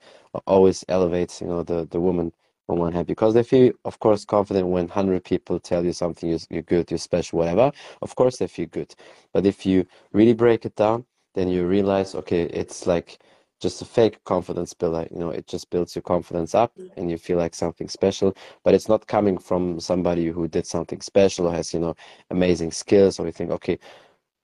always 0.47 0.83
elevates 0.89 1.41
you 1.41 1.47
know 1.47 1.63
the 1.63 1.87
the 1.91 1.99
woman 1.99 2.31
on 2.69 2.79
one 2.79 2.93
hand. 2.93 3.07
Because 3.07 3.33
they 3.33 3.43
feel 3.43 3.71
of 3.85 3.99
course 3.99 4.25
confident 4.25 4.67
when 4.67 4.87
100 4.87 5.23
people 5.23 5.59
tell 5.59 5.85
you 5.85 5.93
something 5.93 6.29
you're 6.49 6.61
good 6.63 6.89
you're 6.91 6.97
special 6.97 7.39
whatever 7.39 7.71
of 8.01 8.15
course 8.15 8.37
they 8.37 8.47
feel 8.47 8.67
good. 8.67 8.95
But 9.33 9.45
if 9.45 9.65
you 9.65 9.85
really 10.13 10.33
break 10.33 10.65
it 10.65 10.75
down 10.75 11.05
then 11.35 11.47
you 11.47 11.65
realize 11.65 12.15
okay 12.15 12.43
it's 12.43 12.87
like 12.87 13.19
just 13.61 13.81
a 13.81 13.85
fake 13.85 14.23
confidence 14.23 14.73
builder 14.73 15.07
you 15.11 15.19
know 15.19 15.29
it 15.31 15.45
just 15.47 15.69
builds 15.69 15.95
your 15.95 16.01
confidence 16.03 16.55
up 16.55 16.71
mm. 16.77 16.89
and 16.97 17.11
you 17.11 17.17
feel 17.17 17.37
like 17.37 17.53
something 17.53 17.89
special 17.89 18.35
but 18.63 18.73
it's 18.73 18.87
not 18.87 19.05
coming 19.07 19.37
from 19.37 19.79
somebody 19.79 20.27
who 20.27 20.47
did 20.47 20.65
something 20.65 21.01
special 21.01 21.47
or 21.47 21.53
has 21.53 21.73
you 21.73 21.79
know 21.79 21.95
amazing 22.29 22.71
skills 22.71 23.19
or 23.19 23.25
you 23.25 23.31
think 23.31 23.51
okay 23.51 23.77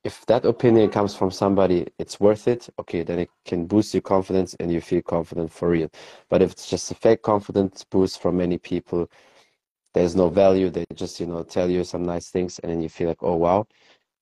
if 0.06 0.24
that 0.28 0.46
opinion 0.46 0.92
comes 0.92 1.16
from 1.16 1.32
somebody, 1.32 1.88
it's 1.98 2.20
worth 2.20 2.48
it. 2.48 2.70
Okay, 2.78 3.02
then 3.02 3.18
it 3.18 3.30
can 3.44 3.66
boost 3.66 3.92
your 3.92 4.02
confidence 4.02 4.56
and 4.60 4.72
you 4.72 4.80
feel 4.80 5.02
confident 5.02 5.52
for 5.52 5.70
real. 5.70 5.90
But 6.30 6.44
if 6.44 6.52
it's 6.52 6.70
just 6.70 6.92
a 6.92 6.96
fake 6.96 7.24
confidence 7.24 7.84
boost 7.84 8.22
from 8.22 8.38
many 8.38 8.60
people, 8.60 9.10
there's 9.96 10.16
no 10.16 10.30
value. 10.30 10.70
They 10.70 10.86
just, 10.94 11.20
you 11.20 11.26
know, 11.26 11.42
tell 11.42 11.72
you 11.72 11.84
some 11.84 12.04
nice 12.04 12.30
things 12.30 12.60
and 12.60 12.72
then 12.72 12.82
you 12.82 12.90
feel 12.90 13.10
like, 13.10 13.24
oh 13.24 13.36
wow. 13.36 13.66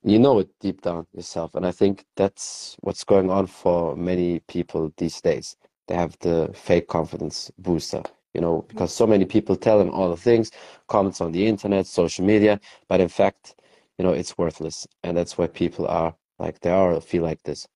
You 0.05 0.19
know 0.19 0.39
it 0.39 0.49
deep 0.59 0.81
down 0.81 1.07
yourself. 1.13 1.55
And 1.55 1.65
I 1.65 1.71
think 1.71 2.05
that's 2.17 2.75
what's 2.81 3.03
going 3.05 3.29
on 3.29 3.47
for 3.47 3.95
many 3.95 4.39
people 4.41 4.91
these 4.97 5.21
days. 5.21 5.55
They 5.87 5.95
have 5.95 6.17
the 6.19 6.51
fake 6.53 6.87
confidence 6.87 7.51
booster, 7.57 8.03
you 8.33 8.41
know, 8.41 8.65
because 8.67 8.93
so 8.93 9.07
many 9.07 9.25
people 9.25 9.55
tell 9.55 9.79
them 9.79 9.89
all 9.91 10.09
the 10.09 10.17
things, 10.17 10.51
comments 10.87 11.21
on 11.21 11.31
the 11.31 11.47
internet, 11.47 11.87
social 11.87 12.25
media, 12.25 12.59
but 12.89 12.99
in 13.01 13.07
fact, 13.07 13.55
you 13.97 14.03
know, 14.03 14.11
it's 14.11 14.37
worthless. 14.37 14.87
And 15.03 15.15
that's 15.15 15.37
why 15.37 15.47
people 15.47 15.87
are 15.87 16.15
like 16.39 16.59
they 16.59 16.71
are 16.71 16.99
feel 16.99 17.23
like 17.23 17.41
this. 17.43 17.67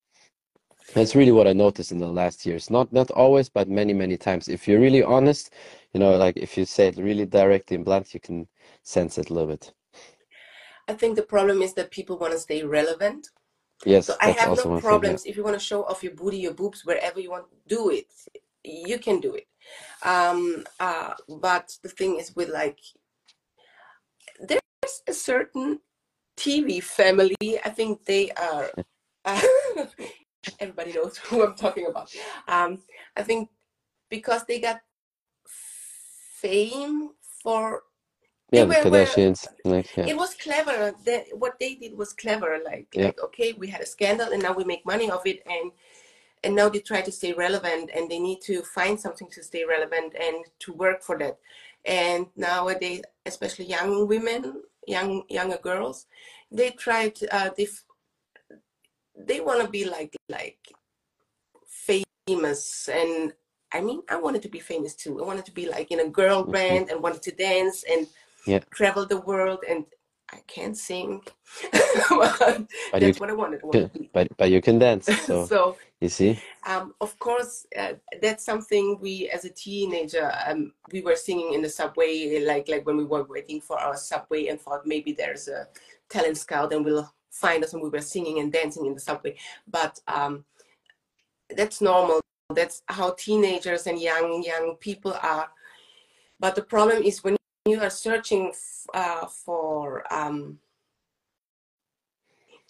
That's 0.93 1.15
really 1.15 1.31
what 1.31 1.47
I 1.47 1.53
noticed 1.53 1.91
in 1.91 1.99
the 1.99 2.07
last 2.07 2.45
years. 2.45 2.69
Not 2.69 2.91
not 2.91 3.11
always, 3.11 3.49
but 3.49 3.69
many, 3.69 3.93
many 3.93 4.17
times. 4.17 4.49
If 4.49 4.67
you're 4.67 4.81
really 4.81 5.03
honest, 5.03 5.53
you 5.93 5.99
know, 5.99 6.17
like 6.17 6.37
if 6.37 6.57
you 6.57 6.65
say 6.65 6.87
it 6.87 6.97
really 6.97 7.25
directly 7.25 7.75
and 7.75 7.85
blunt, 7.85 8.13
you 8.13 8.19
can 8.19 8.47
sense 8.83 9.17
it 9.17 9.29
a 9.29 9.33
little 9.33 9.49
bit. 9.49 9.73
I 10.87 10.93
think 10.93 11.15
the 11.15 11.23
problem 11.23 11.61
is 11.61 11.73
that 11.73 11.91
people 11.91 12.17
want 12.17 12.33
to 12.33 12.39
stay 12.39 12.63
relevant. 12.63 13.29
Yes, 13.85 14.07
So 14.07 14.15
I 14.21 14.31
have 14.31 14.55
no 14.57 14.63
one 14.63 14.63
thing. 14.63 14.75
Yeah. 14.75 14.81
problems 14.81 15.25
if 15.25 15.37
you 15.37 15.43
want 15.43 15.55
to 15.55 15.63
show 15.63 15.83
off 15.83 16.03
your 16.03 16.13
booty, 16.13 16.37
your 16.37 16.53
boobs, 16.53 16.85
wherever 16.85 17.19
you 17.19 17.31
want, 17.31 17.45
do 17.67 17.89
it. 17.89 18.07
You 18.63 18.97
can 18.97 19.19
do 19.19 19.35
it. 19.35 19.47
Um, 20.03 20.65
uh, 20.79 21.13
but 21.27 21.77
the 21.83 21.89
thing 21.89 22.17
is 22.19 22.35
with 22.35 22.49
like, 22.49 22.79
there's 24.39 24.61
a 25.07 25.13
certain 25.13 25.79
TV 26.37 26.81
family. 26.81 27.35
I 27.63 27.69
think 27.69 28.05
they 28.05 28.31
are. 28.31 28.69
Uh, 29.25 29.41
everybody 30.59 30.93
knows 30.93 31.17
who 31.25 31.43
I'm 31.43 31.55
talking 31.55 31.87
about. 31.87 32.13
Um, 32.47 32.79
I 33.15 33.23
think 33.23 33.49
because 34.09 34.45
they 34.45 34.59
got 34.59 34.81
fame 36.41 37.09
for 37.43 37.83
Yeah, 38.51 38.63
the 38.63 38.67
were, 38.69 38.91
were 38.91 39.05
Kardashians, 39.05 39.45
like 39.65 39.95
yeah, 39.97 40.05
it 40.07 40.17
was 40.17 40.33
clever 40.35 40.93
that 41.05 41.25
what 41.33 41.59
they 41.59 41.75
did 41.75 41.97
was 41.97 42.13
clever 42.13 42.59
like 42.63 42.87
Yeah. 42.93 43.05
like 43.07 43.21
okay 43.21 43.53
we 43.53 43.67
had 43.67 43.81
a 43.81 43.85
scandal 43.85 44.31
and 44.31 44.41
now 44.41 44.53
we 44.53 44.63
make 44.63 44.85
money 44.85 45.11
of 45.11 45.25
it 45.25 45.41
and 45.45 45.71
and 46.43 46.55
now 46.55 46.69
they 46.69 46.79
try 46.79 47.01
to 47.01 47.11
stay 47.11 47.33
relevant 47.33 47.89
and 47.93 48.09
they 48.09 48.19
need 48.19 48.39
to 48.41 48.61
find 48.61 48.97
something 48.99 49.27
to 49.31 49.43
stay 49.43 49.65
relevant 49.65 50.13
and 50.19 50.45
to 50.59 50.71
work 50.73 51.03
for 51.03 51.17
that 51.17 51.37
and 51.83 52.27
nowadays 52.37 53.01
especially 53.25 53.65
young 53.65 54.07
women 54.07 54.61
young 54.87 55.23
younger 55.27 55.57
girls 55.57 56.05
they 56.49 56.69
try 56.71 57.09
to 57.09 57.27
uh, 57.35 57.49
they 57.57 57.67
they 59.17 59.41
want 59.41 59.61
to 59.61 59.67
be 59.67 59.83
like 59.83 60.15
like 60.29 60.71
famous 61.65 62.87
and 62.87 63.33
i 63.73 63.81
mean 63.81 64.01
i 64.09 64.15
wanted 64.15 64.41
to 64.41 64.49
be 64.49 64.59
famous 64.59 64.95
too 64.95 65.21
i 65.21 65.25
wanted 65.25 65.45
to 65.45 65.51
be 65.51 65.67
like 65.67 65.91
in 65.91 65.99
a 65.99 66.09
girl 66.09 66.45
Mhm. 66.45 66.51
band 66.53 66.89
and 66.89 67.01
wanted 67.01 67.21
to 67.21 67.31
dance 67.31 67.83
and 67.91 68.07
Yeah. 68.47 68.59
travel 68.71 69.05
the 69.05 69.21
world 69.21 69.59
and 69.69 69.85
i 70.31 70.39
can't 70.47 70.77
sing 70.77 71.21
but 72.09 72.67
But 72.91 73.01
you 73.01 73.07
that's 73.07 73.19
what 73.19 73.29
i 73.29 73.33
wanted, 73.33 73.61
to 73.61 73.89
but 74.13 74.27
but 74.37 74.51
you 74.51 74.61
can 74.61 74.79
dance. 74.79 75.05
So 75.05 75.45
so 75.51 75.77
you 76.01 76.09
see, 76.09 76.39
um, 76.65 76.93
of 77.01 77.17
course, 77.19 77.65
uh, 77.77 77.93
that's 78.21 78.45
something 78.45 78.97
we, 79.01 79.29
as 79.33 79.45
a 79.45 79.49
teenager, 79.49 80.31
um, 80.47 80.73
we 80.91 81.01
were 81.01 81.15
singing 81.15 81.53
in 81.53 81.61
the 81.61 81.69
subway, 81.69 82.43
like 82.45 82.67
like 82.67 82.85
when 82.85 82.97
we 82.97 83.05
were 83.05 83.23
waiting 83.23 83.61
for 83.61 83.79
our 83.79 83.95
subway, 83.95 84.47
and 84.47 84.59
thought 84.59 84.85
maybe 84.85 85.11
there's 85.11 85.47
a 85.47 85.67
talent 86.09 86.37
scout 86.37 86.73
and 86.73 86.85
will 86.85 87.11
find 87.31 87.63
us, 87.63 87.73
and 87.73 87.81
we 87.81 87.89
were 87.89 88.01
singing 88.01 88.39
and 88.39 88.51
dancing 88.53 88.85
in 88.85 88.93
the 88.93 88.99
subway. 88.99 89.35
But 89.67 89.99
um, 90.07 90.45
that's 91.55 91.81
normal. 91.81 92.21
That's 92.53 92.83
how 92.87 93.15
teenagers 93.17 93.87
and 93.87 93.99
young 93.99 94.43
young 94.43 94.75
people 94.79 95.15
are. 95.21 95.49
But 96.39 96.55
the 96.55 96.63
problem 96.63 97.01
is 97.01 97.23
when 97.23 97.36
you 97.69 97.81
are 97.81 97.89
searching 97.89 98.53
uh, 98.93 99.25
for 99.27 100.03
um, 100.13 100.59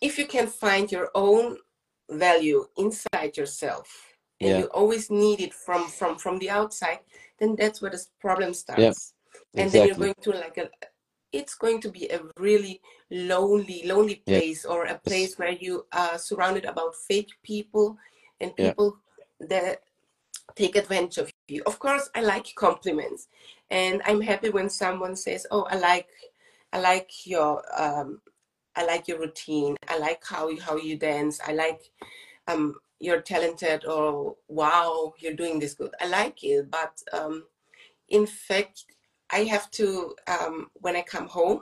if 0.01 0.17
you 0.17 0.25
can 0.25 0.47
find 0.47 0.91
your 0.91 1.09
own 1.15 1.57
value 2.09 2.65
inside 2.77 3.35
yourself 3.35 4.13
and 4.39 4.49
Yeah. 4.49 4.57
you 4.59 4.65
always 4.67 5.09
need 5.09 5.41
it 5.41 5.53
from 5.53 5.87
from 5.87 6.17
from 6.17 6.39
the 6.39 6.49
outside 6.49 6.99
then 7.39 7.55
that's 7.55 7.81
where 7.81 7.91
the 7.91 8.03
problem 8.19 8.53
starts 8.53 9.13
and 9.55 9.71
then 9.71 9.85
you're 9.87 9.95
going 9.95 10.13
to 10.21 10.31
like 10.31 10.57
a 10.57 10.69
it's 11.33 11.55
going 11.55 11.81
to 11.81 11.89
be 11.89 12.07
a 12.09 12.21
really 12.39 12.81
lonely 13.11 13.83
lonely 13.85 14.23
Yeah. 14.25 14.37
place 14.39 14.63
or 14.65 14.85
a 14.85 14.99
place 14.99 15.37
where 15.37 15.51
you 15.51 15.85
are 15.91 16.17
surrounded 16.17 16.65
about 16.65 16.95
fake 16.95 17.33
people 17.43 17.97
and 18.39 18.53
Yeah. 18.57 18.69
people 18.69 18.99
that 19.39 19.81
take 20.55 20.75
advantage 20.77 21.17
of 21.17 21.29
you 21.47 21.61
of 21.65 21.77
course 21.79 22.09
i 22.15 22.21
like 22.21 22.47
compliments 22.55 23.27
and 23.69 24.01
i'm 24.05 24.21
happy 24.21 24.49
when 24.49 24.69
someone 24.69 25.15
says 25.15 25.45
oh 25.51 25.63
i 25.69 25.75
like 25.75 26.07
i 26.73 26.79
like 26.79 27.25
your 27.25 27.61
um 27.77 28.21
i 28.75 28.85
like 28.85 29.07
your 29.07 29.19
routine. 29.19 29.75
I 29.89 29.97
like 29.97 30.23
how 30.23 30.49
you 30.49 30.61
how 30.61 30.77
you 30.77 30.97
dance. 30.97 31.39
I 31.45 31.53
like 31.53 31.81
um 32.47 32.75
you're 32.99 33.21
talented 33.21 33.85
or 33.85 34.35
wow 34.47 35.13
you're 35.19 35.33
doing 35.33 35.59
this 35.59 35.73
good. 35.73 35.91
I 35.99 36.07
like 36.07 36.43
it 36.43 36.69
but 36.69 37.01
um 37.11 37.43
in 38.09 38.25
fact 38.25 38.85
i 39.31 39.39
have 39.39 39.69
to 39.71 40.15
um 40.27 40.69
when 40.75 40.95
i 40.95 41.01
come 41.01 41.27
home 41.27 41.61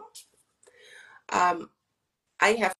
um 1.31 1.69
i 2.39 2.49
have 2.49 2.73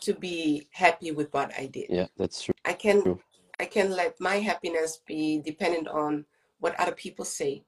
to 0.00 0.14
be 0.14 0.68
happy 0.70 1.10
with 1.10 1.32
what 1.32 1.52
i 1.58 1.66
did. 1.66 1.86
Yeah, 1.88 2.06
that's 2.16 2.42
true. 2.42 2.54
i 2.64 2.72
can 2.72 3.02
True. 3.02 3.20
i 3.58 3.64
can 3.64 3.90
let 3.90 4.20
my 4.20 4.36
happiness 4.36 5.00
be 5.06 5.40
dependent 5.40 5.88
on 5.88 6.24
what 6.60 6.78
other 6.78 6.92
people 6.92 7.24
say 7.24 7.64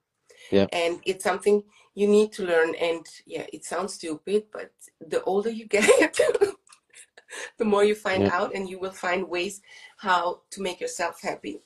Yeah. 0.50 0.67
and 0.73 1.00
it's 1.05 1.25
something 1.25 1.62
you 1.95 2.07
need 2.09 2.33
to 2.33 2.45
learn 2.45 2.75
and 2.76 3.07
yeah 3.26 3.47
it 3.53 3.65
sounds 3.65 3.95
stupid 3.95 4.45
but 4.53 4.71
the 5.00 5.23
older 5.25 5.50
you 5.50 5.67
get 5.76 6.19
the 7.59 7.65
more 7.65 7.85
you 7.85 7.95
find 7.95 8.23
Yeah. 8.23 8.37
out 8.37 8.55
and 8.55 8.69
you 8.69 8.79
will 8.79 8.93
find 8.93 9.29
ways 9.29 9.61
how 9.99 10.43
to 10.50 10.62
make 10.62 10.81
yourself 10.81 11.21
happy 11.23 11.61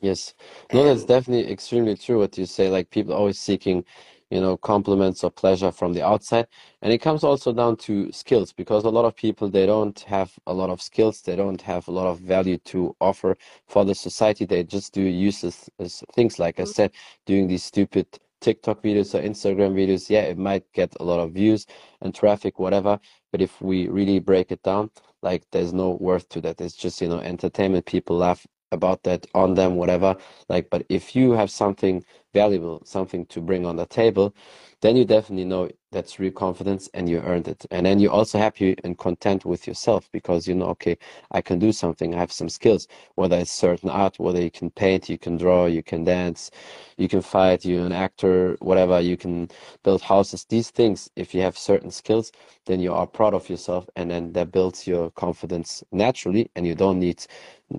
Yes. 0.00 0.34
No, 0.72 0.84
that's 0.84 1.06
definitely 1.06 1.50
extremely 1.50 1.96
true 1.96 2.18
what 2.18 2.36
you 2.36 2.44
say. 2.44 2.68
Like 2.68 2.90
people 2.90 3.14
always 3.14 3.40
seeking, 3.40 3.84
you 4.34 4.40
know, 4.40 4.56
compliments 4.58 5.24
or 5.24 5.30
pleasure 5.30 5.70
from 5.72 5.94
the 5.94 6.02
outside. 6.04 6.46
And 6.82 6.92
it 6.92 6.98
comes 6.98 7.24
also 7.24 7.52
down 7.52 7.76
to 7.78 8.12
skills 8.12 8.52
because 8.52 8.84
a 8.84 8.90
lot 8.90 9.04
of 9.06 9.16
people 9.16 9.48
they 9.48 9.66
don't 9.66 9.98
have 10.00 10.32
a 10.46 10.54
lot 10.54 10.70
of 10.70 10.82
skills, 10.82 11.22
they 11.22 11.36
don't 11.36 11.62
have 11.62 11.88
a 11.88 11.92
lot 11.92 12.06
of 12.08 12.20
value 12.20 12.58
to 12.72 12.96
offer 13.00 13.36
for 13.68 13.84
the 13.84 13.94
society. 13.94 14.44
They 14.44 14.64
just 14.64 14.92
do 14.92 15.02
useless 15.02 15.70
things 16.14 16.38
like 16.38 16.60
I 16.60 16.64
Mhm. 16.64 16.74
said, 16.76 16.90
doing 17.26 17.46
these 17.48 17.64
stupid 17.64 18.06
TikTok 18.40 18.82
videos 18.82 19.14
or 19.14 19.22
Instagram 19.22 19.74
videos. 19.74 20.10
Yeah, 20.10 20.22
it 20.22 20.38
might 20.38 20.64
get 20.72 20.94
a 21.00 21.04
lot 21.04 21.20
of 21.20 21.32
views 21.32 21.66
and 22.02 22.14
traffic, 22.14 22.58
whatever. 22.58 22.98
But 23.32 23.40
if 23.42 23.60
we 23.62 23.88
really 23.88 24.18
break 24.18 24.52
it 24.52 24.62
down, 24.62 24.90
like 25.22 25.44
there's 25.52 25.72
no 25.72 25.92
worth 26.00 26.28
to 26.30 26.40
that. 26.42 26.60
It's 26.60 26.76
just, 26.76 27.00
you 27.00 27.08
know, 27.08 27.20
entertainment. 27.20 27.86
People 27.86 28.16
laugh 28.16 28.46
about 28.72 29.02
that 29.04 29.26
on 29.34 29.54
them, 29.54 29.76
whatever. 29.76 30.16
Like, 30.48 30.68
but 30.70 30.84
if 30.88 31.16
you 31.16 31.32
have 31.32 31.50
something 31.50 32.04
valuable, 32.34 32.82
something 32.84 33.24
to 33.26 33.40
bring 33.40 33.64
on 33.64 33.76
the 33.76 33.86
table, 33.86 34.34
then 34.82 34.96
you 34.96 35.06
definitely 35.06 35.46
know 35.46 35.70
that's 35.92 36.18
real 36.18 36.32
confidence 36.32 36.90
and 36.92 37.08
you 37.08 37.20
earned 37.20 37.48
it. 37.48 37.64
And 37.70 37.86
then 37.86 38.00
you're 38.00 38.12
also 38.12 38.36
happy 38.36 38.76
and 38.84 38.98
content 38.98 39.46
with 39.46 39.66
yourself 39.66 40.10
because 40.12 40.46
you 40.46 40.54
know, 40.54 40.66
okay, 40.66 40.98
I 41.30 41.40
can 41.40 41.58
do 41.58 41.72
something, 41.72 42.14
I 42.14 42.18
have 42.18 42.32
some 42.32 42.50
skills, 42.50 42.86
whether 43.14 43.38
it's 43.38 43.52
certain 43.52 43.88
art, 43.88 44.18
whether 44.18 44.42
you 44.42 44.50
can 44.50 44.70
paint, 44.70 45.08
you 45.08 45.16
can 45.16 45.38
draw, 45.38 45.66
you 45.66 45.82
can 45.82 46.04
dance, 46.04 46.50
you 46.98 47.08
can 47.08 47.22
fight, 47.22 47.64
you're 47.64 47.86
an 47.86 47.92
actor, 47.92 48.58
whatever, 48.60 49.00
you 49.00 49.16
can 49.16 49.48
build 49.84 50.02
houses. 50.02 50.44
These 50.44 50.70
things, 50.70 51.08
if 51.16 51.34
you 51.34 51.40
have 51.42 51.56
certain 51.56 51.90
skills, 51.90 52.32
then 52.66 52.80
you 52.80 52.92
are 52.92 53.06
proud 53.06 53.32
of 53.32 53.48
yourself 53.48 53.88
and 53.96 54.10
then 54.10 54.32
that 54.32 54.52
builds 54.52 54.86
your 54.86 55.10
confidence 55.12 55.82
naturally 55.92 56.50
and 56.56 56.66
you 56.66 56.74
don't 56.74 56.98
need 56.98 57.24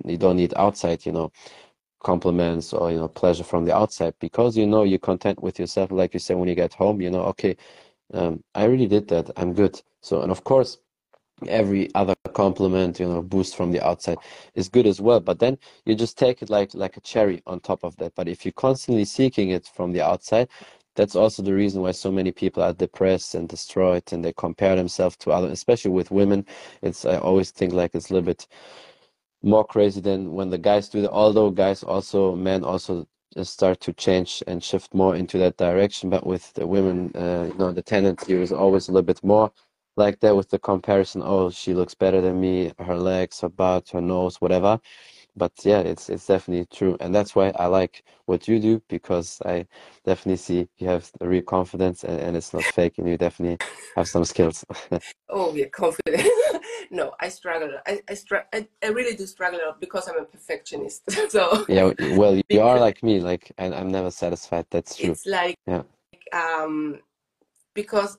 you 0.04 0.16
don't 0.16 0.36
need 0.36 0.52
outside, 0.56 1.06
you 1.06 1.12
know, 1.12 1.30
compliments 2.00 2.72
or 2.72 2.90
you 2.90 2.98
know 2.98 3.08
pleasure 3.08 3.44
from 3.44 3.64
the 3.64 3.74
outside 3.74 4.14
because 4.20 4.56
you 4.56 4.66
know 4.66 4.84
you're 4.84 4.98
content 4.98 5.42
with 5.42 5.58
yourself 5.58 5.90
like 5.90 6.14
you 6.14 6.20
said 6.20 6.36
when 6.36 6.48
you 6.48 6.54
get 6.54 6.74
home 6.74 7.00
you 7.00 7.10
know 7.10 7.22
okay 7.22 7.56
um, 8.14 8.42
i 8.54 8.64
really 8.64 8.86
did 8.86 9.08
that 9.08 9.30
i'm 9.36 9.52
good. 9.52 9.80
So 10.02 10.22
and 10.22 10.30
of 10.30 10.44
course 10.44 10.78
every 11.48 11.94
other 11.94 12.14
compliment 12.32 12.98
you 12.98 13.06
know 13.06 13.20
boost 13.22 13.56
from 13.56 13.70
the 13.70 13.84
outside 13.86 14.16
is 14.54 14.70
good 14.70 14.86
as 14.86 15.00
well 15.02 15.20
but 15.20 15.38
then 15.38 15.58
you 15.84 15.94
just 15.94 16.16
take 16.16 16.40
it 16.40 16.48
like 16.48 16.74
like 16.74 16.96
a 16.96 17.00
cherry 17.00 17.42
on 17.46 17.60
top 17.60 17.84
of 17.84 17.94
that. 17.96 18.14
But 18.14 18.28
if 18.28 18.44
you're 18.44 18.52
constantly 18.52 19.04
seeking 19.04 19.50
it 19.50 19.66
from 19.66 19.92
the 19.92 20.00
outside 20.00 20.48
that's 20.94 21.14
also 21.14 21.42
the 21.42 21.52
reason 21.52 21.82
why 21.82 21.90
so 21.92 22.10
many 22.10 22.32
people 22.32 22.62
are 22.62 22.72
depressed 22.72 23.34
and 23.34 23.48
destroyed 23.48 24.04
and 24.12 24.24
they 24.24 24.32
compare 24.32 24.76
themselves 24.76 25.16
to 25.18 25.30
others 25.30 25.52
especially 25.52 25.90
with 25.90 26.10
women. 26.10 26.46
It's 26.82 27.04
i 27.04 27.16
always 27.18 27.50
think 27.50 27.72
like 27.72 27.94
it's 27.94 28.10
a 28.10 28.14
little 28.14 28.26
bit 28.26 28.46
more 29.42 29.64
crazy 29.64 30.00
than 30.00 30.32
when 30.32 30.50
the 30.50 30.58
guys 30.58 30.88
do 30.88 31.02
that. 31.02 31.10
Although 31.10 31.50
guys 31.50 31.82
also, 31.82 32.34
men 32.36 32.64
also 32.64 33.06
start 33.42 33.80
to 33.80 33.92
change 33.92 34.42
and 34.46 34.62
shift 34.62 34.94
more 34.94 35.14
into 35.16 35.38
that 35.38 35.56
direction. 35.56 36.10
But 36.10 36.26
with 36.26 36.52
the 36.54 36.66
women, 36.66 37.12
uh, 37.14 37.48
you 37.52 37.58
know, 37.58 37.72
the 37.72 37.82
tendency 37.82 38.34
is 38.34 38.52
always 38.52 38.88
a 38.88 38.92
little 38.92 39.06
bit 39.06 39.22
more 39.22 39.52
like 39.96 40.20
that 40.20 40.36
with 40.36 40.50
the 40.50 40.58
comparison. 40.58 41.22
Oh, 41.24 41.50
she 41.50 41.74
looks 41.74 41.94
better 41.94 42.20
than 42.20 42.40
me, 42.40 42.72
her 42.78 42.96
legs, 42.96 43.40
her 43.40 43.48
butt, 43.48 43.90
her 43.90 44.00
nose, 44.00 44.40
whatever. 44.40 44.80
but 45.36 45.52
yeah, 45.64 45.80
it's 45.80 46.08
it's 46.10 46.26
definitely 46.26 46.66
true, 46.66 46.96
and 47.00 47.14
that's 47.14 47.34
why 47.36 47.50
I 47.56 47.66
like 47.66 48.04
what 48.26 48.48
you 48.48 48.60
do 48.60 48.82
because 48.88 49.40
I 49.44 49.66
definitely 50.04 50.36
see 50.38 50.68
you 50.78 50.88
have 50.88 51.10
the 51.20 51.28
real 51.28 51.42
confidence 51.42 52.04
and, 52.04 52.20
and 52.20 52.36
it's 52.36 52.52
not 52.54 52.64
fake, 52.64 52.98
and 52.98 53.08
you 53.08 53.16
definitely 53.18 53.58
have 53.96 54.08
some 54.08 54.24
skills. 54.24 54.64
oh, 55.30 55.54
yeah, 55.54 55.66
confident. 55.66 56.26
no, 56.90 57.12
I 57.20 57.28
struggle. 57.28 57.70
I 57.86 58.02
I, 58.08 58.14
str- 58.14 58.48
I 58.52 58.68
I 58.82 58.88
really 58.88 59.16
do 59.16 59.26
struggle 59.26 59.60
because 59.80 60.08
I'm 60.08 60.18
a 60.18 60.24
perfectionist. 60.24 61.10
so 61.30 61.64
yeah, 61.68 61.92
well, 62.16 62.40
you 62.48 62.60
are 62.68 62.78
like 62.78 63.02
me. 63.02 63.20
Like, 63.20 63.52
and 63.58 63.74
I'm 63.74 63.88
never 63.88 64.10
satisfied. 64.10 64.66
That's 64.70 64.96
true. 64.96 65.12
It's 65.12 65.26
like 65.26 65.56
yeah. 65.66 65.82
Um, 66.32 67.00
because 67.74 68.18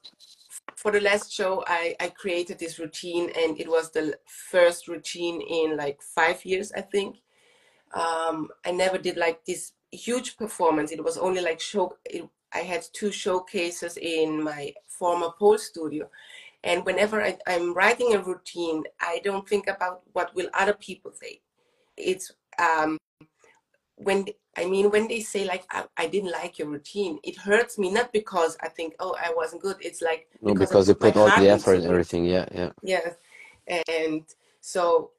for 0.78 0.92
the 0.92 1.02
last 1.02 1.34
show 1.34 1.64
I, 1.68 1.96
I 2.00 2.10
created 2.10 2.60
this 2.60 2.80
routine 2.80 3.32
and 3.38 3.60
it 3.60 3.68
was 3.68 3.92
the 3.92 4.18
first 4.26 4.88
routine 4.88 5.42
in 5.42 5.76
like 5.76 6.02
five 6.02 6.46
years 6.46 6.72
i 6.78 6.82
think 6.82 7.18
um, 7.94 8.50
i 8.66 8.72
never 8.72 8.98
did 8.98 9.18
like 9.18 9.44
this 9.46 9.74
huge 9.92 10.38
performance 10.38 10.92
it 10.92 11.04
was 11.04 11.18
only 11.18 11.42
like 11.42 11.60
show 11.60 11.98
it, 12.06 12.30
i 12.54 12.60
had 12.60 12.86
two 12.94 13.12
showcases 13.12 13.98
in 13.98 14.42
my 14.44 14.74
former 14.88 15.30
pole 15.40 15.58
studio 15.58 16.10
and 16.68 16.86
whenever 16.86 17.22
I, 17.22 17.38
i'm 17.48 17.74
writing 17.74 18.14
a 18.14 18.20
routine 18.20 18.84
i 19.02 19.20
don't 19.24 19.48
think 19.48 19.68
about 19.68 20.02
what 20.14 20.34
will 20.36 20.50
other 20.54 20.74
people 20.74 21.12
say 21.14 21.42
it's 21.98 22.32
um, 22.60 22.98
when 23.98 24.26
I 24.56 24.66
mean 24.66 24.90
when 24.92 25.08
they 25.08 25.22
say 25.22 25.46
like 25.46 25.66
I, 25.72 25.86
I, 25.98 26.08
didn't 26.08 26.32
like 26.32 26.60
your 26.60 26.70
routine, 26.70 27.20
it 27.24 27.38
hurts 27.38 27.78
me 27.78 27.92
not 27.92 28.14
because 28.14 28.56
I 28.62 28.70
think 28.70 28.94
oh 29.00 29.16
I 29.20 29.34
wasn't 29.36 29.64
good. 29.64 29.78
It's 29.82 30.02
like 30.02 30.28
no 30.42 30.54
because, 30.54 30.88
you 30.88 30.96
put 30.96 31.18
all 31.18 31.30
the 31.30 31.50
effort 31.50 31.78
and 31.78 31.86
everything. 31.86 32.26
Yeah, 32.26 32.46
yeah. 32.54 32.72
Yeah, 32.84 33.14
and 33.88 34.24
so 34.62 35.12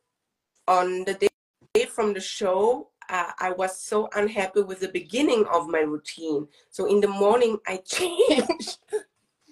on 0.67 1.05
the 1.05 1.15
day 1.15 1.87
from 1.87 2.15
the 2.15 2.21
show, 2.21 2.89
uh, 3.09 3.33
I 3.39 3.51
was 3.51 3.81
so 3.81 4.09
unhappy 4.15 4.63
with 4.63 4.81
the 4.81 4.89
beginning 4.89 5.45
of 5.53 5.69
my 5.69 5.81
routine. 5.81 6.47
So 6.71 6.87
in 6.87 7.01
the 7.01 7.09
morning 7.09 7.59
I 7.67 7.77
changed. 7.85 8.79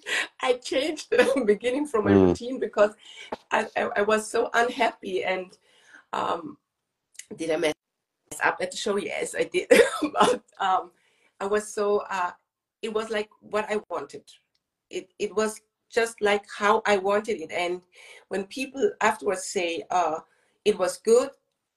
I 0.41 0.53
changed 0.53 1.07
the 1.11 1.43
beginning 1.45 1.85
from 1.87 2.05
my 2.05 2.11
mm. 2.11 2.27
routine 2.27 2.59
because 2.59 2.91
I, 3.51 3.67
I, 3.75 3.89
I 3.97 4.01
was 4.01 4.29
so 4.29 4.49
unhappy 4.53 5.23
and 5.23 5.57
um, 6.13 6.57
did 7.35 7.51
I 7.51 7.57
mess 7.57 7.73
up 8.43 8.57
at 8.61 8.71
the 8.71 8.77
show? 8.77 8.97
Yes 8.97 9.35
i 9.37 9.43
did. 9.43 9.71
But 10.13 10.43
um 10.59 10.91
i 11.39 11.45
was 11.45 11.73
so 11.73 12.03
uh 12.09 12.31
it 12.81 12.93
was 12.93 13.09
like 13.09 13.29
what 13.39 13.65
i 13.69 13.79
wanted. 13.89 14.23
It 14.89 15.09
it 15.19 15.35
was 15.35 15.61
just 15.89 16.21
like 16.21 16.45
how 16.57 16.81
i 16.85 16.97
wanted 16.97 17.41
it. 17.41 17.51
And 17.51 17.81
when 18.29 18.45
people 18.45 18.91
afterwards 19.01 19.45
say 19.45 19.83
uh 19.89 20.19
it 20.65 20.77
was 20.77 20.97
good 20.97 21.29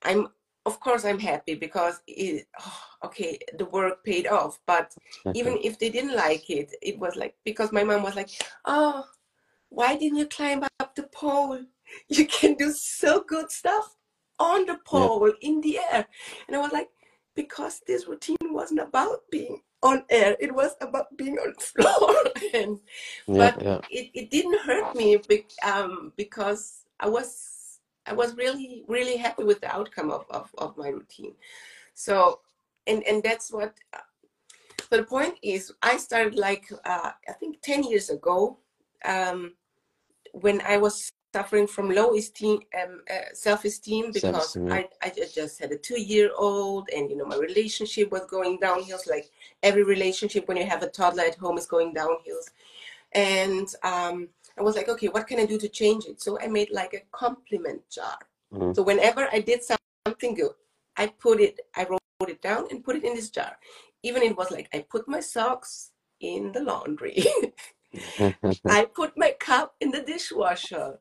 i'm 0.02 0.28
of 0.66 0.78
course 0.80 1.04
i'm 1.04 1.18
happy 1.18 1.54
because 1.54 2.00
it 2.06 2.46
oh, 2.60 2.82
okay 3.04 3.38
the 3.58 3.64
work 3.66 4.04
paid 4.04 4.26
off 4.26 4.58
but 4.66 4.94
even 5.34 5.58
if 5.62 5.78
they 5.78 5.88
didn't 5.88 6.14
like 6.14 6.50
it 6.50 6.74
it 6.82 6.98
was 6.98 7.16
like 7.16 7.34
because 7.44 7.72
my 7.72 7.82
mom 7.82 8.02
was 8.02 8.16
like 8.16 8.30
oh 8.66 9.04
why 9.70 9.96
didn't 9.96 10.18
you 10.18 10.26
climb 10.26 10.62
up 10.80 10.94
the 10.94 11.04
pole 11.04 11.58
you 12.08 12.26
can 12.26 12.54
do 12.54 12.72
so 12.72 13.24
good 13.26 13.50
stuff 13.50 13.96
on 14.40 14.64
the 14.66 14.78
pole 14.84 15.28
yeah. 15.28 15.48
in 15.48 15.60
the 15.60 15.78
air. 15.92 16.06
And 16.48 16.56
I 16.56 16.60
was 16.60 16.72
like, 16.72 16.88
because 17.36 17.80
this 17.86 18.08
routine 18.08 18.36
wasn't 18.42 18.80
about 18.80 19.20
being 19.30 19.60
on 19.82 20.04
air, 20.10 20.36
it 20.40 20.52
was 20.52 20.72
about 20.80 21.16
being 21.16 21.38
on 21.38 21.54
the 21.56 21.64
floor. 21.82 22.14
and 22.54 22.80
yeah, 23.28 23.52
but 23.52 23.62
yeah. 23.62 23.80
It, 23.90 24.10
it 24.14 24.30
didn't 24.30 24.60
hurt 24.60 24.96
me 24.96 25.20
um, 25.62 26.12
because 26.16 26.84
I 26.98 27.08
was 27.08 27.49
I 28.10 28.12
was 28.12 28.36
really 28.36 28.84
really 28.88 29.16
happy 29.16 29.44
with 29.44 29.60
the 29.60 29.74
outcome 29.74 30.10
of, 30.10 30.24
of, 30.30 30.50
of 30.58 30.76
my 30.76 30.88
routine. 30.88 31.34
So 31.94 32.40
and 32.86 33.02
and 33.04 33.22
that's 33.22 33.52
what. 33.52 33.74
Uh, 33.94 33.98
so 34.88 34.96
the 34.96 35.04
point 35.04 35.34
is, 35.42 35.72
I 35.82 35.96
started 35.96 36.34
like 36.34 36.66
uh, 36.84 37.12
I 37.28 37.32
think 37.38 37.62
ten 37.62 37.84
years 37.84 38.10
ago, 38.10 38.58
um, 39.04 39.54
when 40.32 40.60
I 40.62 40.76
was 40.78 41.12
suffering 41.32 41.68
from 41.68 41.90
low 41.90 42.16
esteem 42.16 42.58
um, 42.82 43.02
uh, 43.08 43.32
self-esteem 43.32 44.10
because 44.10 44.52
self 44.54 44.72
I, 44.72 44.88
I 45.00 45.12
just 45.32 45.60
had 45.60 45.70
a 45.70 45.78
two-year-old 45.78 46.88
and 46.94 47.08
you 47.08 47.16
know 47.16 47.24
my 47.24 47.36
relationship 47.36 48.10
was 48.10 48.26
going 48.26 48.58
downhill 48.58 48.98
like 49.08 49.30
every 49.62 49.84
relationship 49.84 50.48
when 50.48 50.56
you 50.56 50.66
have 50.66 50.82
a 50.82 50.88
toddler 50.88 51.22
at 51.22 51.36
home 51.36 51.56
is 51.56 51.66
going 51.66 51.94
downhill 51.94 52.40
and 53.12 53.68
um, 53.84 54.28
i 54.58 54.62
was 54.62 54.76
like 54.76 54.88
okay 54.88 55.08
what 55.08 55.26
can 55.26 55.38
i 55.38 55.46
do 55.46 55.58
to 55.58 55.68
change 55.68 56.04
it 56.06 56.20
so 56.20 56.38
i 56.40 56.46
made 56.46 56.70
like 56.70 56.94
a 56.94 57.02
compliment 57.16 57.80
jar 57.90 58.18
mm-hmm. 58.52 58.72
so 58.72 58.82
whenever 58.82 59.28
i 59.32 59.40
did 59.40 59.60
something 59.62 60.34
good 60.34 60.52
i 60.96 61.06
put 61.06 61.40
it 61.40 61.60
i 61.76 61.84
wrote 61.84 62.00
it 62.28 62.42
down 62.42 62.66
and 62.70 62.84
put 62.84 62.96
it 62.96 63.04
in 63.04 63.14
this 63.14 63.30
jar 63.30 63.56
even 64.02 64.22
it 64.22 64.36
was 64.36 64.50
like 64.50 64.68
i 64.74 64.78
put 64.90 65.06
my 65.08 65.20
socks 65.20 65.90
in 66.20 66.52
the 66.52 66.60
laundry 66.60 67.24
I 68.66 68.86
put 68.94 69.12
my 69.16 69.34
cup 69.38 69.74
in 69.80 69.90
the 69.90 70.02
dishwasher. 70.02 70.98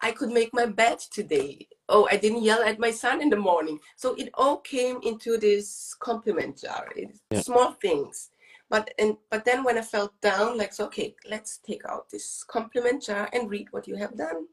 I 0.00 0.12
could 0.12 0.30
make 0.30 0.52
my 0.52 0.66
bed 0.66 0.98
today. 0.98 1.68
Oh, 1.88 2.06
I 2.10 2.16
didn't 2.16 2.42
yell 2.42 2.62
at 2.62 2.78
my 2.78 2.90
son 2.90 3.22
in 3.22 3.30
the 3.30 3.36
morning. 3.36 3.78
So 3.96 4.14
it 4.14 4.28
all 4.34 4.58
came 4.58 5.00
into 5.02 5.38
this 5.38 5.94
compliment 5.98 6.60
jar. 6.60 6.88
It's 6.96 7.20
yeah. 7.30 7.40
small 7.40 7.72
things. 7.72 8.30
But 8.74 8.92
and 8.98 9.16
but 9.30 9.44
then 9.44 9.62
when 9.62 9.78
I 9.78 9.82
felt 9.82 10.20
down, 10.20 10.58
like 10.58 10.72
so, 10.72 10.86
okay, 10.86 11.14
let's 11.30 11.58
take 11.58 11.82
out 11.88 12.10
this 12.10 12.42
compliment 12.42 13.04
jar 13.04 13.28
and 13.32 13.48
read 13.48 13.68
what 13.70 13.86
you 13.86 13.94
have 13.94 14.16
done. 14.16 14.48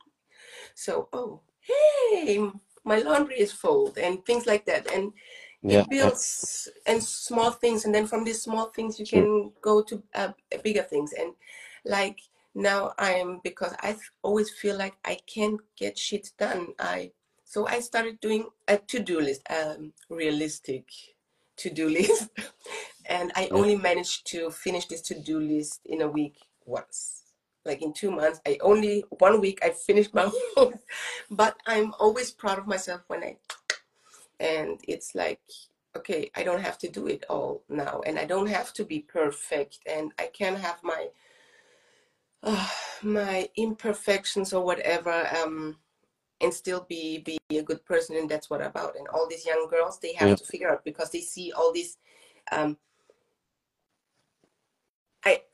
So, 0.76 1.10
oh, 1.12 1.42
hey, 1.62 2.38
my 2.84 3.00
laundry 3.00 3.40
is 3.40 3.52
folded 3.52 4.04
and 4.04 4.24
things 4.24 4.46
like 4.46 4.66
that. 4.66 4.92
And 4.92 5.14
yeah. 5.64 5.80
it 5.80 5.90
builds 5.90 6.70
and 6.86 7.02
small 7.02 7.50
things, 7.50 7.86
and 7.86 7.96
then 7.96 8.06
from 8.06 8.24
these 8.24 8.44
small 8.44 8.68
things 8.76 9.00
you 9.00 9.08
can 9.08 9.54
go 9.60 9.82
to 9.82 10.04
uh, 10.14 10.34
bigger 10.64 10.84
things. 10.84 11.14
And 11.14 11.34
like 11.84 12.20
now 12.54 12.94
i'm 13.00 13.40
because 13.46 13.74
i 13.80 13.96
always 14.24 14.50
feel 14.50 14.78
like 14.78 14.96
i 15.06 15.18
can't 15.26 15.62
get 15.78 15.98
shit 15.98 16.32
done 16.38 16.68
i 16.80 17.10
so 17.46 17.66
i 17.68 17.80
started 17.80 18.20
doing 18.20 18.46
a 18.68 18.78
to-do 18.78 19.22
list 19.22 19.42
um 19.50 19.94
realistic 20.10 20.86
to-do 21.56 21.88
list 21.98 22.30
and 23.12 23.32
i 23.36 23.48
only 23.52 23.76
managed 23.76 24.26
to 24.26 24.50
finish 24.50 24.86
this 24.86 25.02
to-do 25.02 25.40
list 25.40 25.82
in 25.86 26.02
a 26.02 26.08
week 26.08 26.38
once. 26.66 27.18
Like 27.66 27.84
in 27.84 27.94
two 27.94 28.10
months 28.10 28.42
i 28.48 28.58
only 28.62 29.04
one 29.20 29.40
week 29.40 29.60
i 29.62 29.70
finished 29.70 30.14
my 30.16 30.32
own 30.58 30.80
but 31.30 31.56
i'm 31.68 31.94
always 32.00 32.32
proud 32.32 32.58
of 32.58 32.66
myself 32.66 33.02
when 33.08 33.24
i 33.24 33.38
and 34.40 34.80
it's 34.88 35.14
like 35.14 35.42
okay 35.96 36.32
i 36.36 36.42
don't 36.42 36.62
have 36.62 36.80
to 36.80 36.90
do 36.90 37.06
it 37.08 37.24
all 37.30 37.64
now. 37.70 38.02
And 38.08 38.18
i 38.18 38.26
don't 38.26 38.50
have 38.50 38.74
to 38.74 38.84
be 38.84 39.00
perfect. 39.00 39.78
And 39.86 40.12
i 40.18 40.28
can 40.34 40.56
have 40.56 40.80
my 40.82 41.10
uh, 42.42 42.68
my 43.04 43.50
imperfections 43.56 44.54
or 44.54 44.64
whatever 44.66 45.28
um, 45.44 45.78
and 46.40 46.52
still 46.52 46.86
be 46.90 47.20
be 47.20 47.38
a 47.58 47.64
good 47.70 47.86
person. 47.86 48.16
And 48.16 48.28
that's 48.28 48.50
what 48.50 48.62
I'm 48.62 48.72
about. 48.72 48.96
And 48.98 49.08
all 49.10 49.28
these 49.28 49.46
young 49.46 49.68
girls 49.70 50.00
they 50.00 50.14
have 50.14 50.30
yeah. 50.30 50.36
to 50.36 50.46
figure 50.46 50.72
out 50.72 50.84
because 50.84 51.12
they 51.12 51.22
see 51.22 51.52
all 51.52 51.72
these 51.72 51.98
um, 52.52 52.78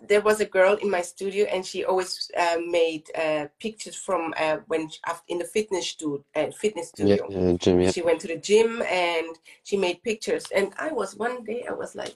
there 0.08 0.22
was 0.22 0.40
a 0.42 0.46
girl 0.46 0.76
in 0.76 0.90
my 0.90 1.02
studio 1.02 1.46
and 1.46 1.66
she 1.66 1.86
always 1.86 2.30
uh, 2.38 2.58
made 2.66 3.04
uh, 3.16 3.48
pictures 3.60 3.96
from 3.96 4.34
uh, 4.38 4.58
when 4.68 4.90
she, 4.90 5.00
in 5.30 5.40
the 5.40 5.46
fitness 5.46 5.90
studio. 5.90 6.24
Uh, 6.36 6.52
fitness 6.52 6.90
studio. 6.90 7.28
Yeah, 7.30 7.54
gym, 7.54 7.82
yeah. 7.82 7.92
She 7.92 8.02
went 8.02 8.22
to 8.22 8.28
the 8.28 8.38
gym 8.38 8.82
and 8.84 9.38
she 9.64 9.78
made 9.78 10.04
pictures. 10.04 10.46
And 10.56 10.74
I 10.78 10.92
was 10.92 11.16
one 11.16 11.44
day 11.44 11.66
I 11.70 11.74
was 11.74 11.96
like, 11.96 12.16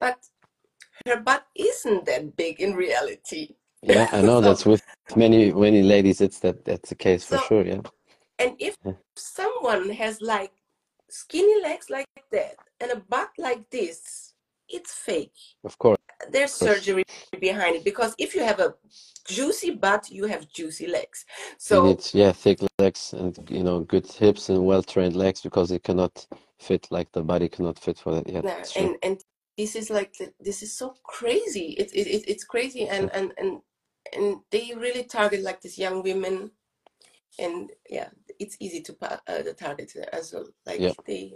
but 0.00 0.18
her 1.06 1.20
butt 1.20 1.46
isn't 1.54 2.06
that 2.06 2.36
big 2.36 2.60
in 2.60 2.74
reality. 2.74 3.56
Yeah, 3.82 4.08
I 4.12 4.20
know 4.20 4.40
so, 4.40 4.48
that's 4.48 4.66
with 4.66 4.82
many 5.16 5.52
many 5.52 5.82
ladies. 5.82 6.20
It's 6.20 6.40
that 6.40 6.64
that's 6.64 6.88
the 6.88 6.94
case 6.94 7.24
for 7.24 7.38
so, 7.38 7.44
sure. 7.44 7.66
Yeah. 7.66 7.80
And 8.38 8.54
if 8.58 8.76
yeah. 8.84 8.92
someone 9.16 9.90
has 9.90 10.20
like 10.20 10.52
skinny 11.08 11.62
legs 11.62 11.90
like 11.90 12.06
that 12.32 12.56
and 12.80 12.90
a 12.92 12.96
butt 12.96 13.30
like 13.38 13.68
this, 13.70 14.27
it's 14.68 14.92
fake. 14.92 15.32
Of 15.64 15.78
course. 15.78 15.98
There's 16.30 16.52
of 16.54 16.68
course. 16.68 16.80
surgery 16.80 17.04
behind 17.40 17.76
it 17.76 17.84
because 17.84 18.14
if 18.18 18.34
you 18.34 18.42
have 18.42 18.60
a 18.60 18.74
juicy 19.26 19.70
butt, 19.70 20.10
you 20.10 20.24
have 20.26 20.50
juicy 20.50 20.86
legs. 20.86 21.24
So 21.58 21.82
you 21.82 21.88
need, 21.90 22.08
yeah, 22.12 22.32
thick 22.32 22.58
legs 22.78 23.12
and 23.12 23.38
you 23.50 23.62
know 23.62 23.80
good 23.80 24.06
hips 24.06 24.48
and 24.48 24.64
well 24.64 24.82
trained 24.82 25.16
legs 25.16 25.40
because 25.40 25.70
it 25.70 25.84
cannot 25.84 26.26
fit 26.58 26.88
like 26.90 27.10
the 27.12 27.22
body 27.22 27.48
cannot 27.48 27.78
fit 27.78 27.98
for 27.98 28.14
that. 28.14 28.28
Yeah, 28.28 28.64
and 28.76 28.96
and 29.02 29.20
this 29.56 29.76
is 29.76 29.90
like 29.90 30.14
this 30.40 30.62
is 30.62 30.76
so 30.76 30.94
crazy. 31.04 31.74
It's 31.78 31.92
it, 31.92 32.24
it's 32.28 32.44
crazy 32.44 32.88
and 32.88 33.10
and 33.14 33.32
and 33.38 33.60
and 34.14 34.40
they 34.50 34.72
really 34.76 35.04
target 35.04 35.42
like 35.42 35.60
these 35.60 35.78
young 35.78 36.02
women 36.02 36.50
and 37.38 37.70
yeah 37.88 38.08
it's 38.38 38.56
easy 38.60 38.80
to 38.80 38.96
uh, 39.02 39.42
target 39.56 39.92
as 40.12 40.32
well 40.32 40.46
like 40.66 40.80
yeah. 40.80 40.92
they 41.06 41.34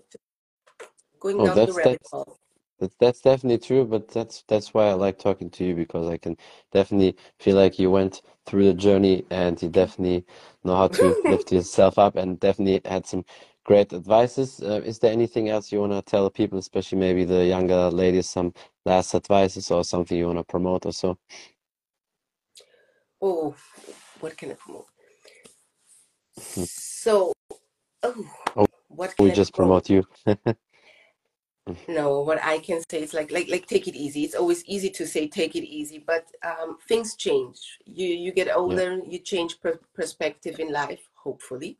going 1.20 1.40
oh, 1.40 1.46
down 1.46 1.66
the 1.66 1.72
rabbit 1.72 2.00
hole 2.10 2.38
that's, 2.82 2.96
that's 3.00 3.22
definitely 3.22 3.58
true 3.58 3.86
but 3.86 4.08
that's 4.10 4.44
that's 4.48 4.74
why 4.74 4.88
i 4.88 4.94
like 4.94 5.18
talking 5.18 5.50
to 5.50 5.64
you 5.64 5.76
because 5.76 6.08
i 6.10 6.18
can 6.18 6.36
definitely 6.72 7.16
feel 7.40 7.56
like 7.56 7.80
you 7.80 7.90
went 7.90 8.22
through 8.46 8.66
the 8.66 8.74
journey 8.74 9.26
and 9.32 9.62
you 9.62 9.70
definitely 9.70 10.26
know 10.64 10.76
how 10.76 10.88
to 10.88 11.18
lift 11.28 11.52
yourself 11.52 11.98
up 11.98 12.16
and 12.16 12.40
definitely 12.40 12.82
had 12.90 13.06
some 13.06 13.24
great 13.64 13.92
advices. 13.94 14.60
Uh, 14.62 14.82
is 14.84 15.00
there 15.00 15.12
anything 15.12 15.50
else 15.50 15.72
you 15.72 15.80
want 15.80 15.92
to 15.92 16.02
tell 16.02 16.30
people, 16.30 16.58
especially 16.58 16.98
maybe 16.98 17.24
the 17.24 17.46
younger 17.46 17.90
ladies, 17.90 18.30
some 18.30 18.54
last 18.86 19.14
advices 19.14 19.70
or 19.72 19.84
something 19.84 20.18
you 20.18 20.26
want 20.26 20.38
to 20.40 20.44
promote 20.44 20.86
or 20.86 20.92
so? 20.92 21.18
Oh, 23.22 23.54
what 24.20 24.36
can 24.36 24.52
I 24.52 24.54
promote? 24.54 24.86
so, 26.66 27.32
oh, 28.04 28.26
Oh, 28.56 28.66
what 28.88 29.16
can 29.16 29.26
We 29.26 29.30
I 29.30 29.36
just 29.36 29.54
promote? 29.56 29.84
promote 29.84 29.90
you. 29.90 30.04
No, 31.86 32.20
what 32.22 32.42
I 32.42 32.58
can 32.58 32.82
say 32.90 33.02
is 33.02 33.14
like 33.14 33.30
like 33.30 33.48
like 33.48 33.66
take 33.66 33.86
it 33.86 33.94
easy. 33.94 34.24
It's 34.24 34.34
always 34.34 34.64
easy 34.64 34.90
to 34.90 35.06
say 35.06 35.28
take 35.28 35.54
it 35.54 35.64
easy, 35.64 36.02
but 36.04 36.26
um, 36.42 36.78
things 36.88 37.14
change. 37.14 37.78
You 37.84 38.08
you 38.08 38.32
get 38.32 38.54
older, 38.54 38.98
you 39.06 39.20
change 39.20 39.60
per 39.60 39.78
perspective 39.94 40.58
in 40.58 40.72
life. 40.72 41.08
Hopefully, 41.14 41.78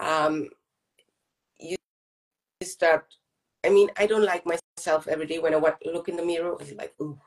um, 0.00 0.48
you 1.58 1.76
start. 2.62 3.14
I 3.62 3.68
mean, 3.68 3.90
I 3.98 4.06
don't 4.06 4.24
like 4.24 4.46
myself 4.46 5.06
every 5.06 5.26
day 5.26 5.38
when 5.38 5.54
I 5.54 5.58
look 5.84 6.08
in 6.08 6.16
the 6.16 6.24
mirror. 6.24 6.56
It's 6.58 6.72
like, 6.72 6.94
ooh, 7.02 7.18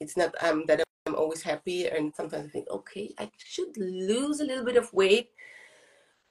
it's 0.00 0.16
not 0.16 0.34
um 0.42 0.64
that 0.66 0.82
I'm 1.06 1.14
always 1.14 1.42
happy, 1.42 1.86
and 1.86 2.12
sometimes 2.12 2.46
I 2.46 2.48
think, 2.48 2.68
okay, 2.70 3.14
I 3.18 3.30
should 3.38 3.76
lose 3.76 4.40
a 4.40 4.44
little 4.44 4.64
bit 4.64 4.76
of 4.76 4.92
weight, 4.92 5.30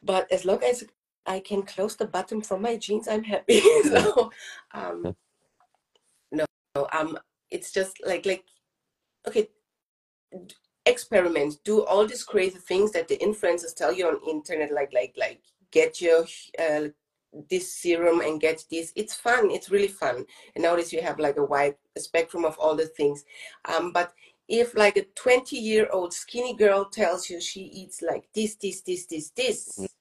but 0.03 0.29
as 0.29 0.43
long 0.43 0.61
as 0.61 0.83
I 1.25 1.39
can 1.39 1.63
close 1.63 1.95
the 1.95 2.07
button 2.07 2.41
from 2.41 2.61
my 2.61 2.77
jeans, 2.77 3.07
I'm 3.07 3.23
happy. 3.23 3.59
so, 3.83 4.31
um, 4.73 5.15
no, 6.31 6.45
um, 6.91 7.17
it's 7.51 7.71
just 7.71 7.97
like 8.05 8.25
like 8.25 8.45
okay, 9.27 9.49
experiment, 10.85 11.57
do 11.63 11.83
all 11.85 12.05
these 12.05 12.23
crazy 12.23 12.57
things 12.57 12.91
that 12.91 13.07
the 13.07 13.17
influencers 13.17 13.75
tell 13.75 13.93
you 13.93 14.07
on 14.07 14.19
internet, 14.27 14.71
like 14.73 14.91
like 14.93 15.13
like 15.17 15.41
get 15.71 16.01
your 16.01 16.25
uh, 16.59 16.89
this 17.49 17.73
serum 17.73 18.21
and 18.21 18.41
get 18.41 18.63
this. 18.71 18.91
It's 18.95 19.13
fun. 19.13 19.51
It's 19.51 19.69
really 19.69 19.87
fun. 19.87 20.25
And 20.55 20.63
nowadays 20.63 20.93
you 20.93 21.01
have 21.01 21.19
like 21.19 21.37
a 21.37 21.43
wide 21.43 21.75
spectrum 21.97 22.45
of 22.45 22.57
all 22.57 22.75
the 22.75 22.87
things. 22.87 23.23
Um, 23.65 23.91
but 23.91 24.13
if 24.47 24.75
like 24.75 24.97
a 24.97 25.05
20 25.15 25.55
year 25.55 25.87
old 25.91 26.13
skinny 26.13 26.55
girl 26.55 26.85
tells 26.85 27.29
you 27.29 27.39
she 27.39 27.61
eats 27.61 28.01
like 28.01 28.27
this, 28.33 28.55
this, 28.55 28.81
this, 28.81 29.05
this, 29.05 29.29
this, 29.29 29.77
bullshit. 29.77 29.98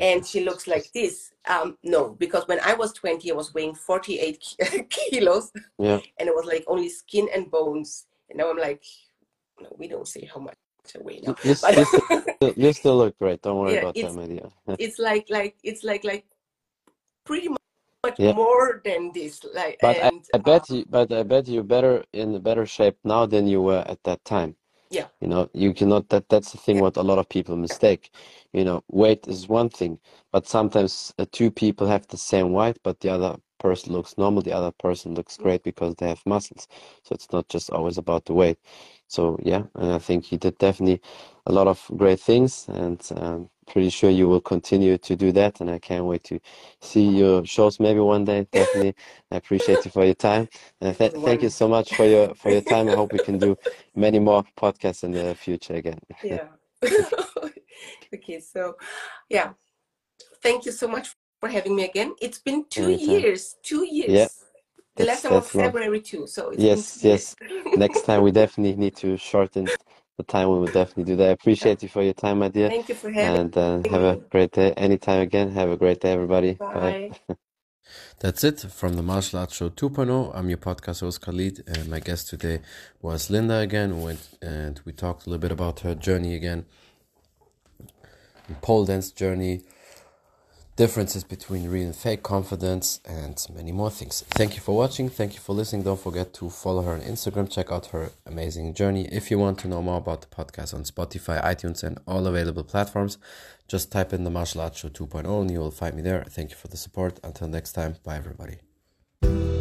And 0.00 0.24
she 0.24 0.44
looks 0.44 0.66
like 0.66 0.90
this, 0.92 1.32
um, 1.48 1.76
no, 1.82 2.10
because 2.10 2.46
when 2.46 2.60
I 2.60 2.74
was 2.74 2.92
20, 2.92 3.30
I 3.30 3.34
was 3.34 3.52
weighing 3.54 3.74
48 3.74 4.56
kilos 4.90 5.52
Yeah. 5.78 6.00
and 6.18 6.28
it 6.28 6.34
was 6.34 6.46
like 6.46 6.64
only 6.66 6.88
skin 6.88 7.28
and 7.34 7.50
bones. 7.50 8.06
And 8.28 8.38
now 8.38 8.50
I'm 8.50 8.58
like, 8.58 8.84
no, 9.60 9.68
we 9.78 9.88
don't 9.88 10.06
say 10.06 10.28
how 10.32 10.40
much 10.40 10.54
I 10.94 10.98
weigh 11.02 11.20
now. 11.22 11.34
You, 11.44 11.54
But 11.60 11.76
you, 11.76 11.84
still, 11.84 12.54
you 12.56 12.72
still 12.72 12.96
look 12.98 13.18
great. 13.18 13.42
Don't 13.42 13.58
worry 13.58 13.74
Yeah, 13.74 13.80
about 13.80 13.94
that, 13.94 14.00
it's- 14.00 14.16
it's 14.78 14.98
like 14.98 15.26
like 15.30 15.56
it's 15.64 15.82
like 15.82 16.04
like 16.04 16.24
pretty 17.24 17.48
much 17.48 18.18
Yeah. 18.18 18.32
more 18.32 18.80
than 18.84 19.12
this. 19.12 19.42
Like 19.54 19.78
But 19.80 19.96
I, 19.96 20.08
and 20.08 20.22
I 20.34 20.36
uh, 20.36 20.40
bet 20.40 20.70
you, 20.70 20.84
but 20.88 21.12
I 21.12 21.22
bet 21.24 21.48
you're 21.48 21.62
better 21.64 22.04
in 22.12 22.34
a 22.34 22.40
better 22.40 22.64
shape 22.66 22.96
now 23.04 23.26
than 23.26 23.46
you 23.46 23.60
were 23.62 23.84
at 23.86 24.02
that 24.04 24.24
time. 24.24 24.54
Yeah. 24.90 25.08
You 25.20 25.28
know, 25.28 25.50
you 25.54 25.74
cannot. 25.74 26.10
That 26.10 26.28
that's 26.28 26.52
the 26.52 26.58
thing. 26.58 26.76
Yeah. 26.76 26.82
What 26.82 26.96
a 26.96 27.02
lot 27.02 27.18
of 27.18 27.28
people 27.28 27.56
mistake. 27.56 28.10
You 28.52 28.64
know, 28.64 28.84
weight 28.90 29.26
is 29.28 29.48
one 29.48 29.68
thing, 29.70 29.98
but 30.32 30.46
sometimes 30.48 31.14
uh, 31.18 31.26
two 31.32 31.50
people 31.50 31.88
have 31.88 32.06
the 32.08 32.16
same 32.18 32.52
weight, 32.52 32.78
but 32.84 33.00
the 33.00 33.10
other 33.10 33.36
person 33.58 33.92
looks 33.92 34.16
normal. 34.18 34.42
The 34.42 34.52
other 34.52 34.72
person 34.72 35.14
looks 35.14 35.36
great 35.36 35.64
because 35.64 35.96
they 35.96 36.08
have 36.08 36.22
muscles. 36.26 36.68
So 37.04 37.14
it's 37.14 37.32
not 37.32 37.48
just 37.48 37.70
always 37.70 37.98
about 37.98 38.26
the 38.26 38.34
weight. 38.34 38.58
So 39.08 39.38
yeah, 39.42 39.64
and 39.74 39.92
I 39.92 39.98
think 39.98 40.32
you 40.32 40.38
did 40.38 40.58
definitely 40.58 41.02
a 41.46 41.52
lot 41.52 41.66
of 41.68 41.84
great 41.96 42.20
things, 42.20 42.66
and 42.68 43.02
um, 43.16 43.50
pretty 43.72 43.90
sure 43.90 44.10
you 44.10 44.28
will 44.28 44.40
continue 44.40 44.98
to 44.98 45.16
do 45.16 45.32
that. 45.32 45.60
And 45.60 45.70
I 45.70 45.78
can't 45.78 46.04
wait 46.04 46.24
to 46.24 46.40
see 46.80 47.06
your 47.06 47.44
shows 47.44 47.78
maybe 47.80 48.00
one 48.00 48.24
day. 48.24 48.46
Definitely, 48.50 48.94
I 49.30 49.36
appreciate 49.36 49.84
you 49.84 49.90
for 49.90 50.04
your 50.04 50.14
time. 50.14 50.48
And 50.80 50.96
th 50.96 51.12
thank 51.26 51.42
you 51.42 51.50
so 51.50 51.68
much 51.68 51.94
for 51.94 52.06
your 52.06 52.34
for 52.34 52.50
your 52.50 52.62
time. 52.62 52.88
I 52.88 52.94
hope 52.94 53.12
we 53.12 53.18
can 53.18 53.38
do 53.38 53.56
many 53.94 54.18
more 54.18 54.44
podcasts 54.56 55.04
in 55.04 55.12
the 55.12 55.34
future 55.34 55.74
again. 55.74 56.00
yeah. 56.24 56.48
okay, 58.14 58.40
so 58.40 58.76
yeah, 59.28 59.52
thank 60.42 60.64
you 60.66 60.72
so 60.72 60.86
much 60.88 61.14
for 61.40 61.48
having 61.48 61.74
me 61.76 61.84
again. 61.84 62.14
It's 62.20 62.38
been 62.38 62.64
two 62.70 62.82
Anytime. 62.82 63.08
years. 63.08 63.56
Two 63.62 63.84
years. 63.84 64.10
Yeah, 64.10 64.28
the 64.96 65.04
last 65.06 65.22
time 65.22 65.32
was. 65.32 65.50
February 65.50 66.00
too. 66.00 66.26
So 66.26 66.50
it's 66.50 66.62
Yes, 66.62 67.04
yes. 67.04 67.36
Next 67.76 68.02
time 68.02 68.22
we 68.22 68.32
definitely 68.32 68.76
need 68.76 68.96
to 68.96 69.16
shorten 69.16 69.66
the 70.18 70.24
time. 70.24 70.50
We 70.50 70.58
will 70.58 70.66
definitely 70.66 71.04
do 71.04 71.16
that. 71.16 71.28
I 71.28 71.32
appreciate 71.32 71.82
you 71.82 71.88
for 71.88 72.02
your 72.02 72.12
time, 72.12 72.40
my 72.40 72.48
dear. 72.48 72.68
Thank 72.68 72.90
you 72.90 72.94
for 72.94 73.10
having 73.10 73.40
And 73.40 73.56
uh, 73.56 73.90
have 73.90 74.02
a 74.02 74.16
great 74.16 74.52
day. 74.52 74.72
Anytime 74.72 75.20
again. 75.22 75.52
Have 75.52 75.70
a 75.70 75.76
great 75.76 76.00
day, 76.00 76.12
everybody. 76.12 76.54
Bye. 76.54 77.12
Bye. 77.28 77.36
That's 78.20 78.44
it 78.44 78.60
from 78.60 78.94
the 78.94 79.02
Martial 79.02 79.38
Arts 79.38 79.54
Show 79.56 79.70
2.0. 79.70 80.32
I'm 80.34 80.48
your 80.48 80.58
podcast 80.58 81.00
host 81.00 81.22
Khalid, 81.22 81.62
and 81.66 81.88
my 81.88 82.00
guest 82.00 82.28
today 82.28 82.60
was 83.00 83.30
Linda 83.30 83.58
again. 83.58 84.02
Went 84.02 84.28
and 84.42 84.80
we 84.84 84.92
talked 84.92 85.26
a 85.26 85.30
little 85.30 85.40
bit 85.40 85.52
about 85.52 85.80
her 85.80 85.94
journey 85.94 86.34
again, 86.34 86.66
pole 88.60 88.84
dance 88.84 89.10
journey, 89.10 89.62
differences 90.78 91.24
between 91.24 91.68
real 91.68 91.86
and 91.86 91.96
fake 91.96 92.22
confidence, 92.22 93.00
and 93.04 93.44
many 93.52 93.72
more 93.72 93.90
things. 93.90 94.22
Thank 94.30 94.54
you 94.54 94.60
for 94.60 94.76
watching. 94.76 95.08
Thank 95.08 95.34
you 95.34 95.40
for 95.40 95.52
listening. 95.52 95.82
Don't 95.82 96.00
forget 96.00 96.32
to 96.34 96.48
follow 96.48 96.82
her 96.82 96.92
on 96.92 97.00
Instagram. 97.00 97.50
Check 97.50 97.72
out 97.72 97.86
her 97.86 98.12
amazing 98.24 98.74
journey. 98.74 99.08
If 99.10 99.28
you 99.28 99.40
want 99.40 99.58
to 99.58 99.68
know 99.68 99.82
more 99.82 99.98
about 99.98 100.20
the 100.20 100.28
podcast 100.28 100.72
on 100.74 100.84
Spotify, 100.84 101.42
iTunes, 101.42 101.82
and 101.82 101.98
all 102.06 102.24
available 102.28 102.62
platforms, 102.62 103.18
just 103.66 103.90
type 103.90 104.12
in 104.12 104.22
the 104.22 104.30
Martial 104.30 104.60
Arts 104.60 104.78
Show 104.78 104.88
2.0 104.88 105.40
and 105.40 105.50
you 105.50 105.58
will 105.58 105.72
find 105.72 105.96
me 105.96 106.02
there. 106.02 106.22
Thank 106.22 106.50
you 106.50 106.56
for 106.56 106.68
the 106.68 106.76
support. 106.76 107.18
Until 107.24 107.48
next 107.48 107.72
time, 107.72 107.96
bye 108.04 108.16
everybody. 108.16 109.57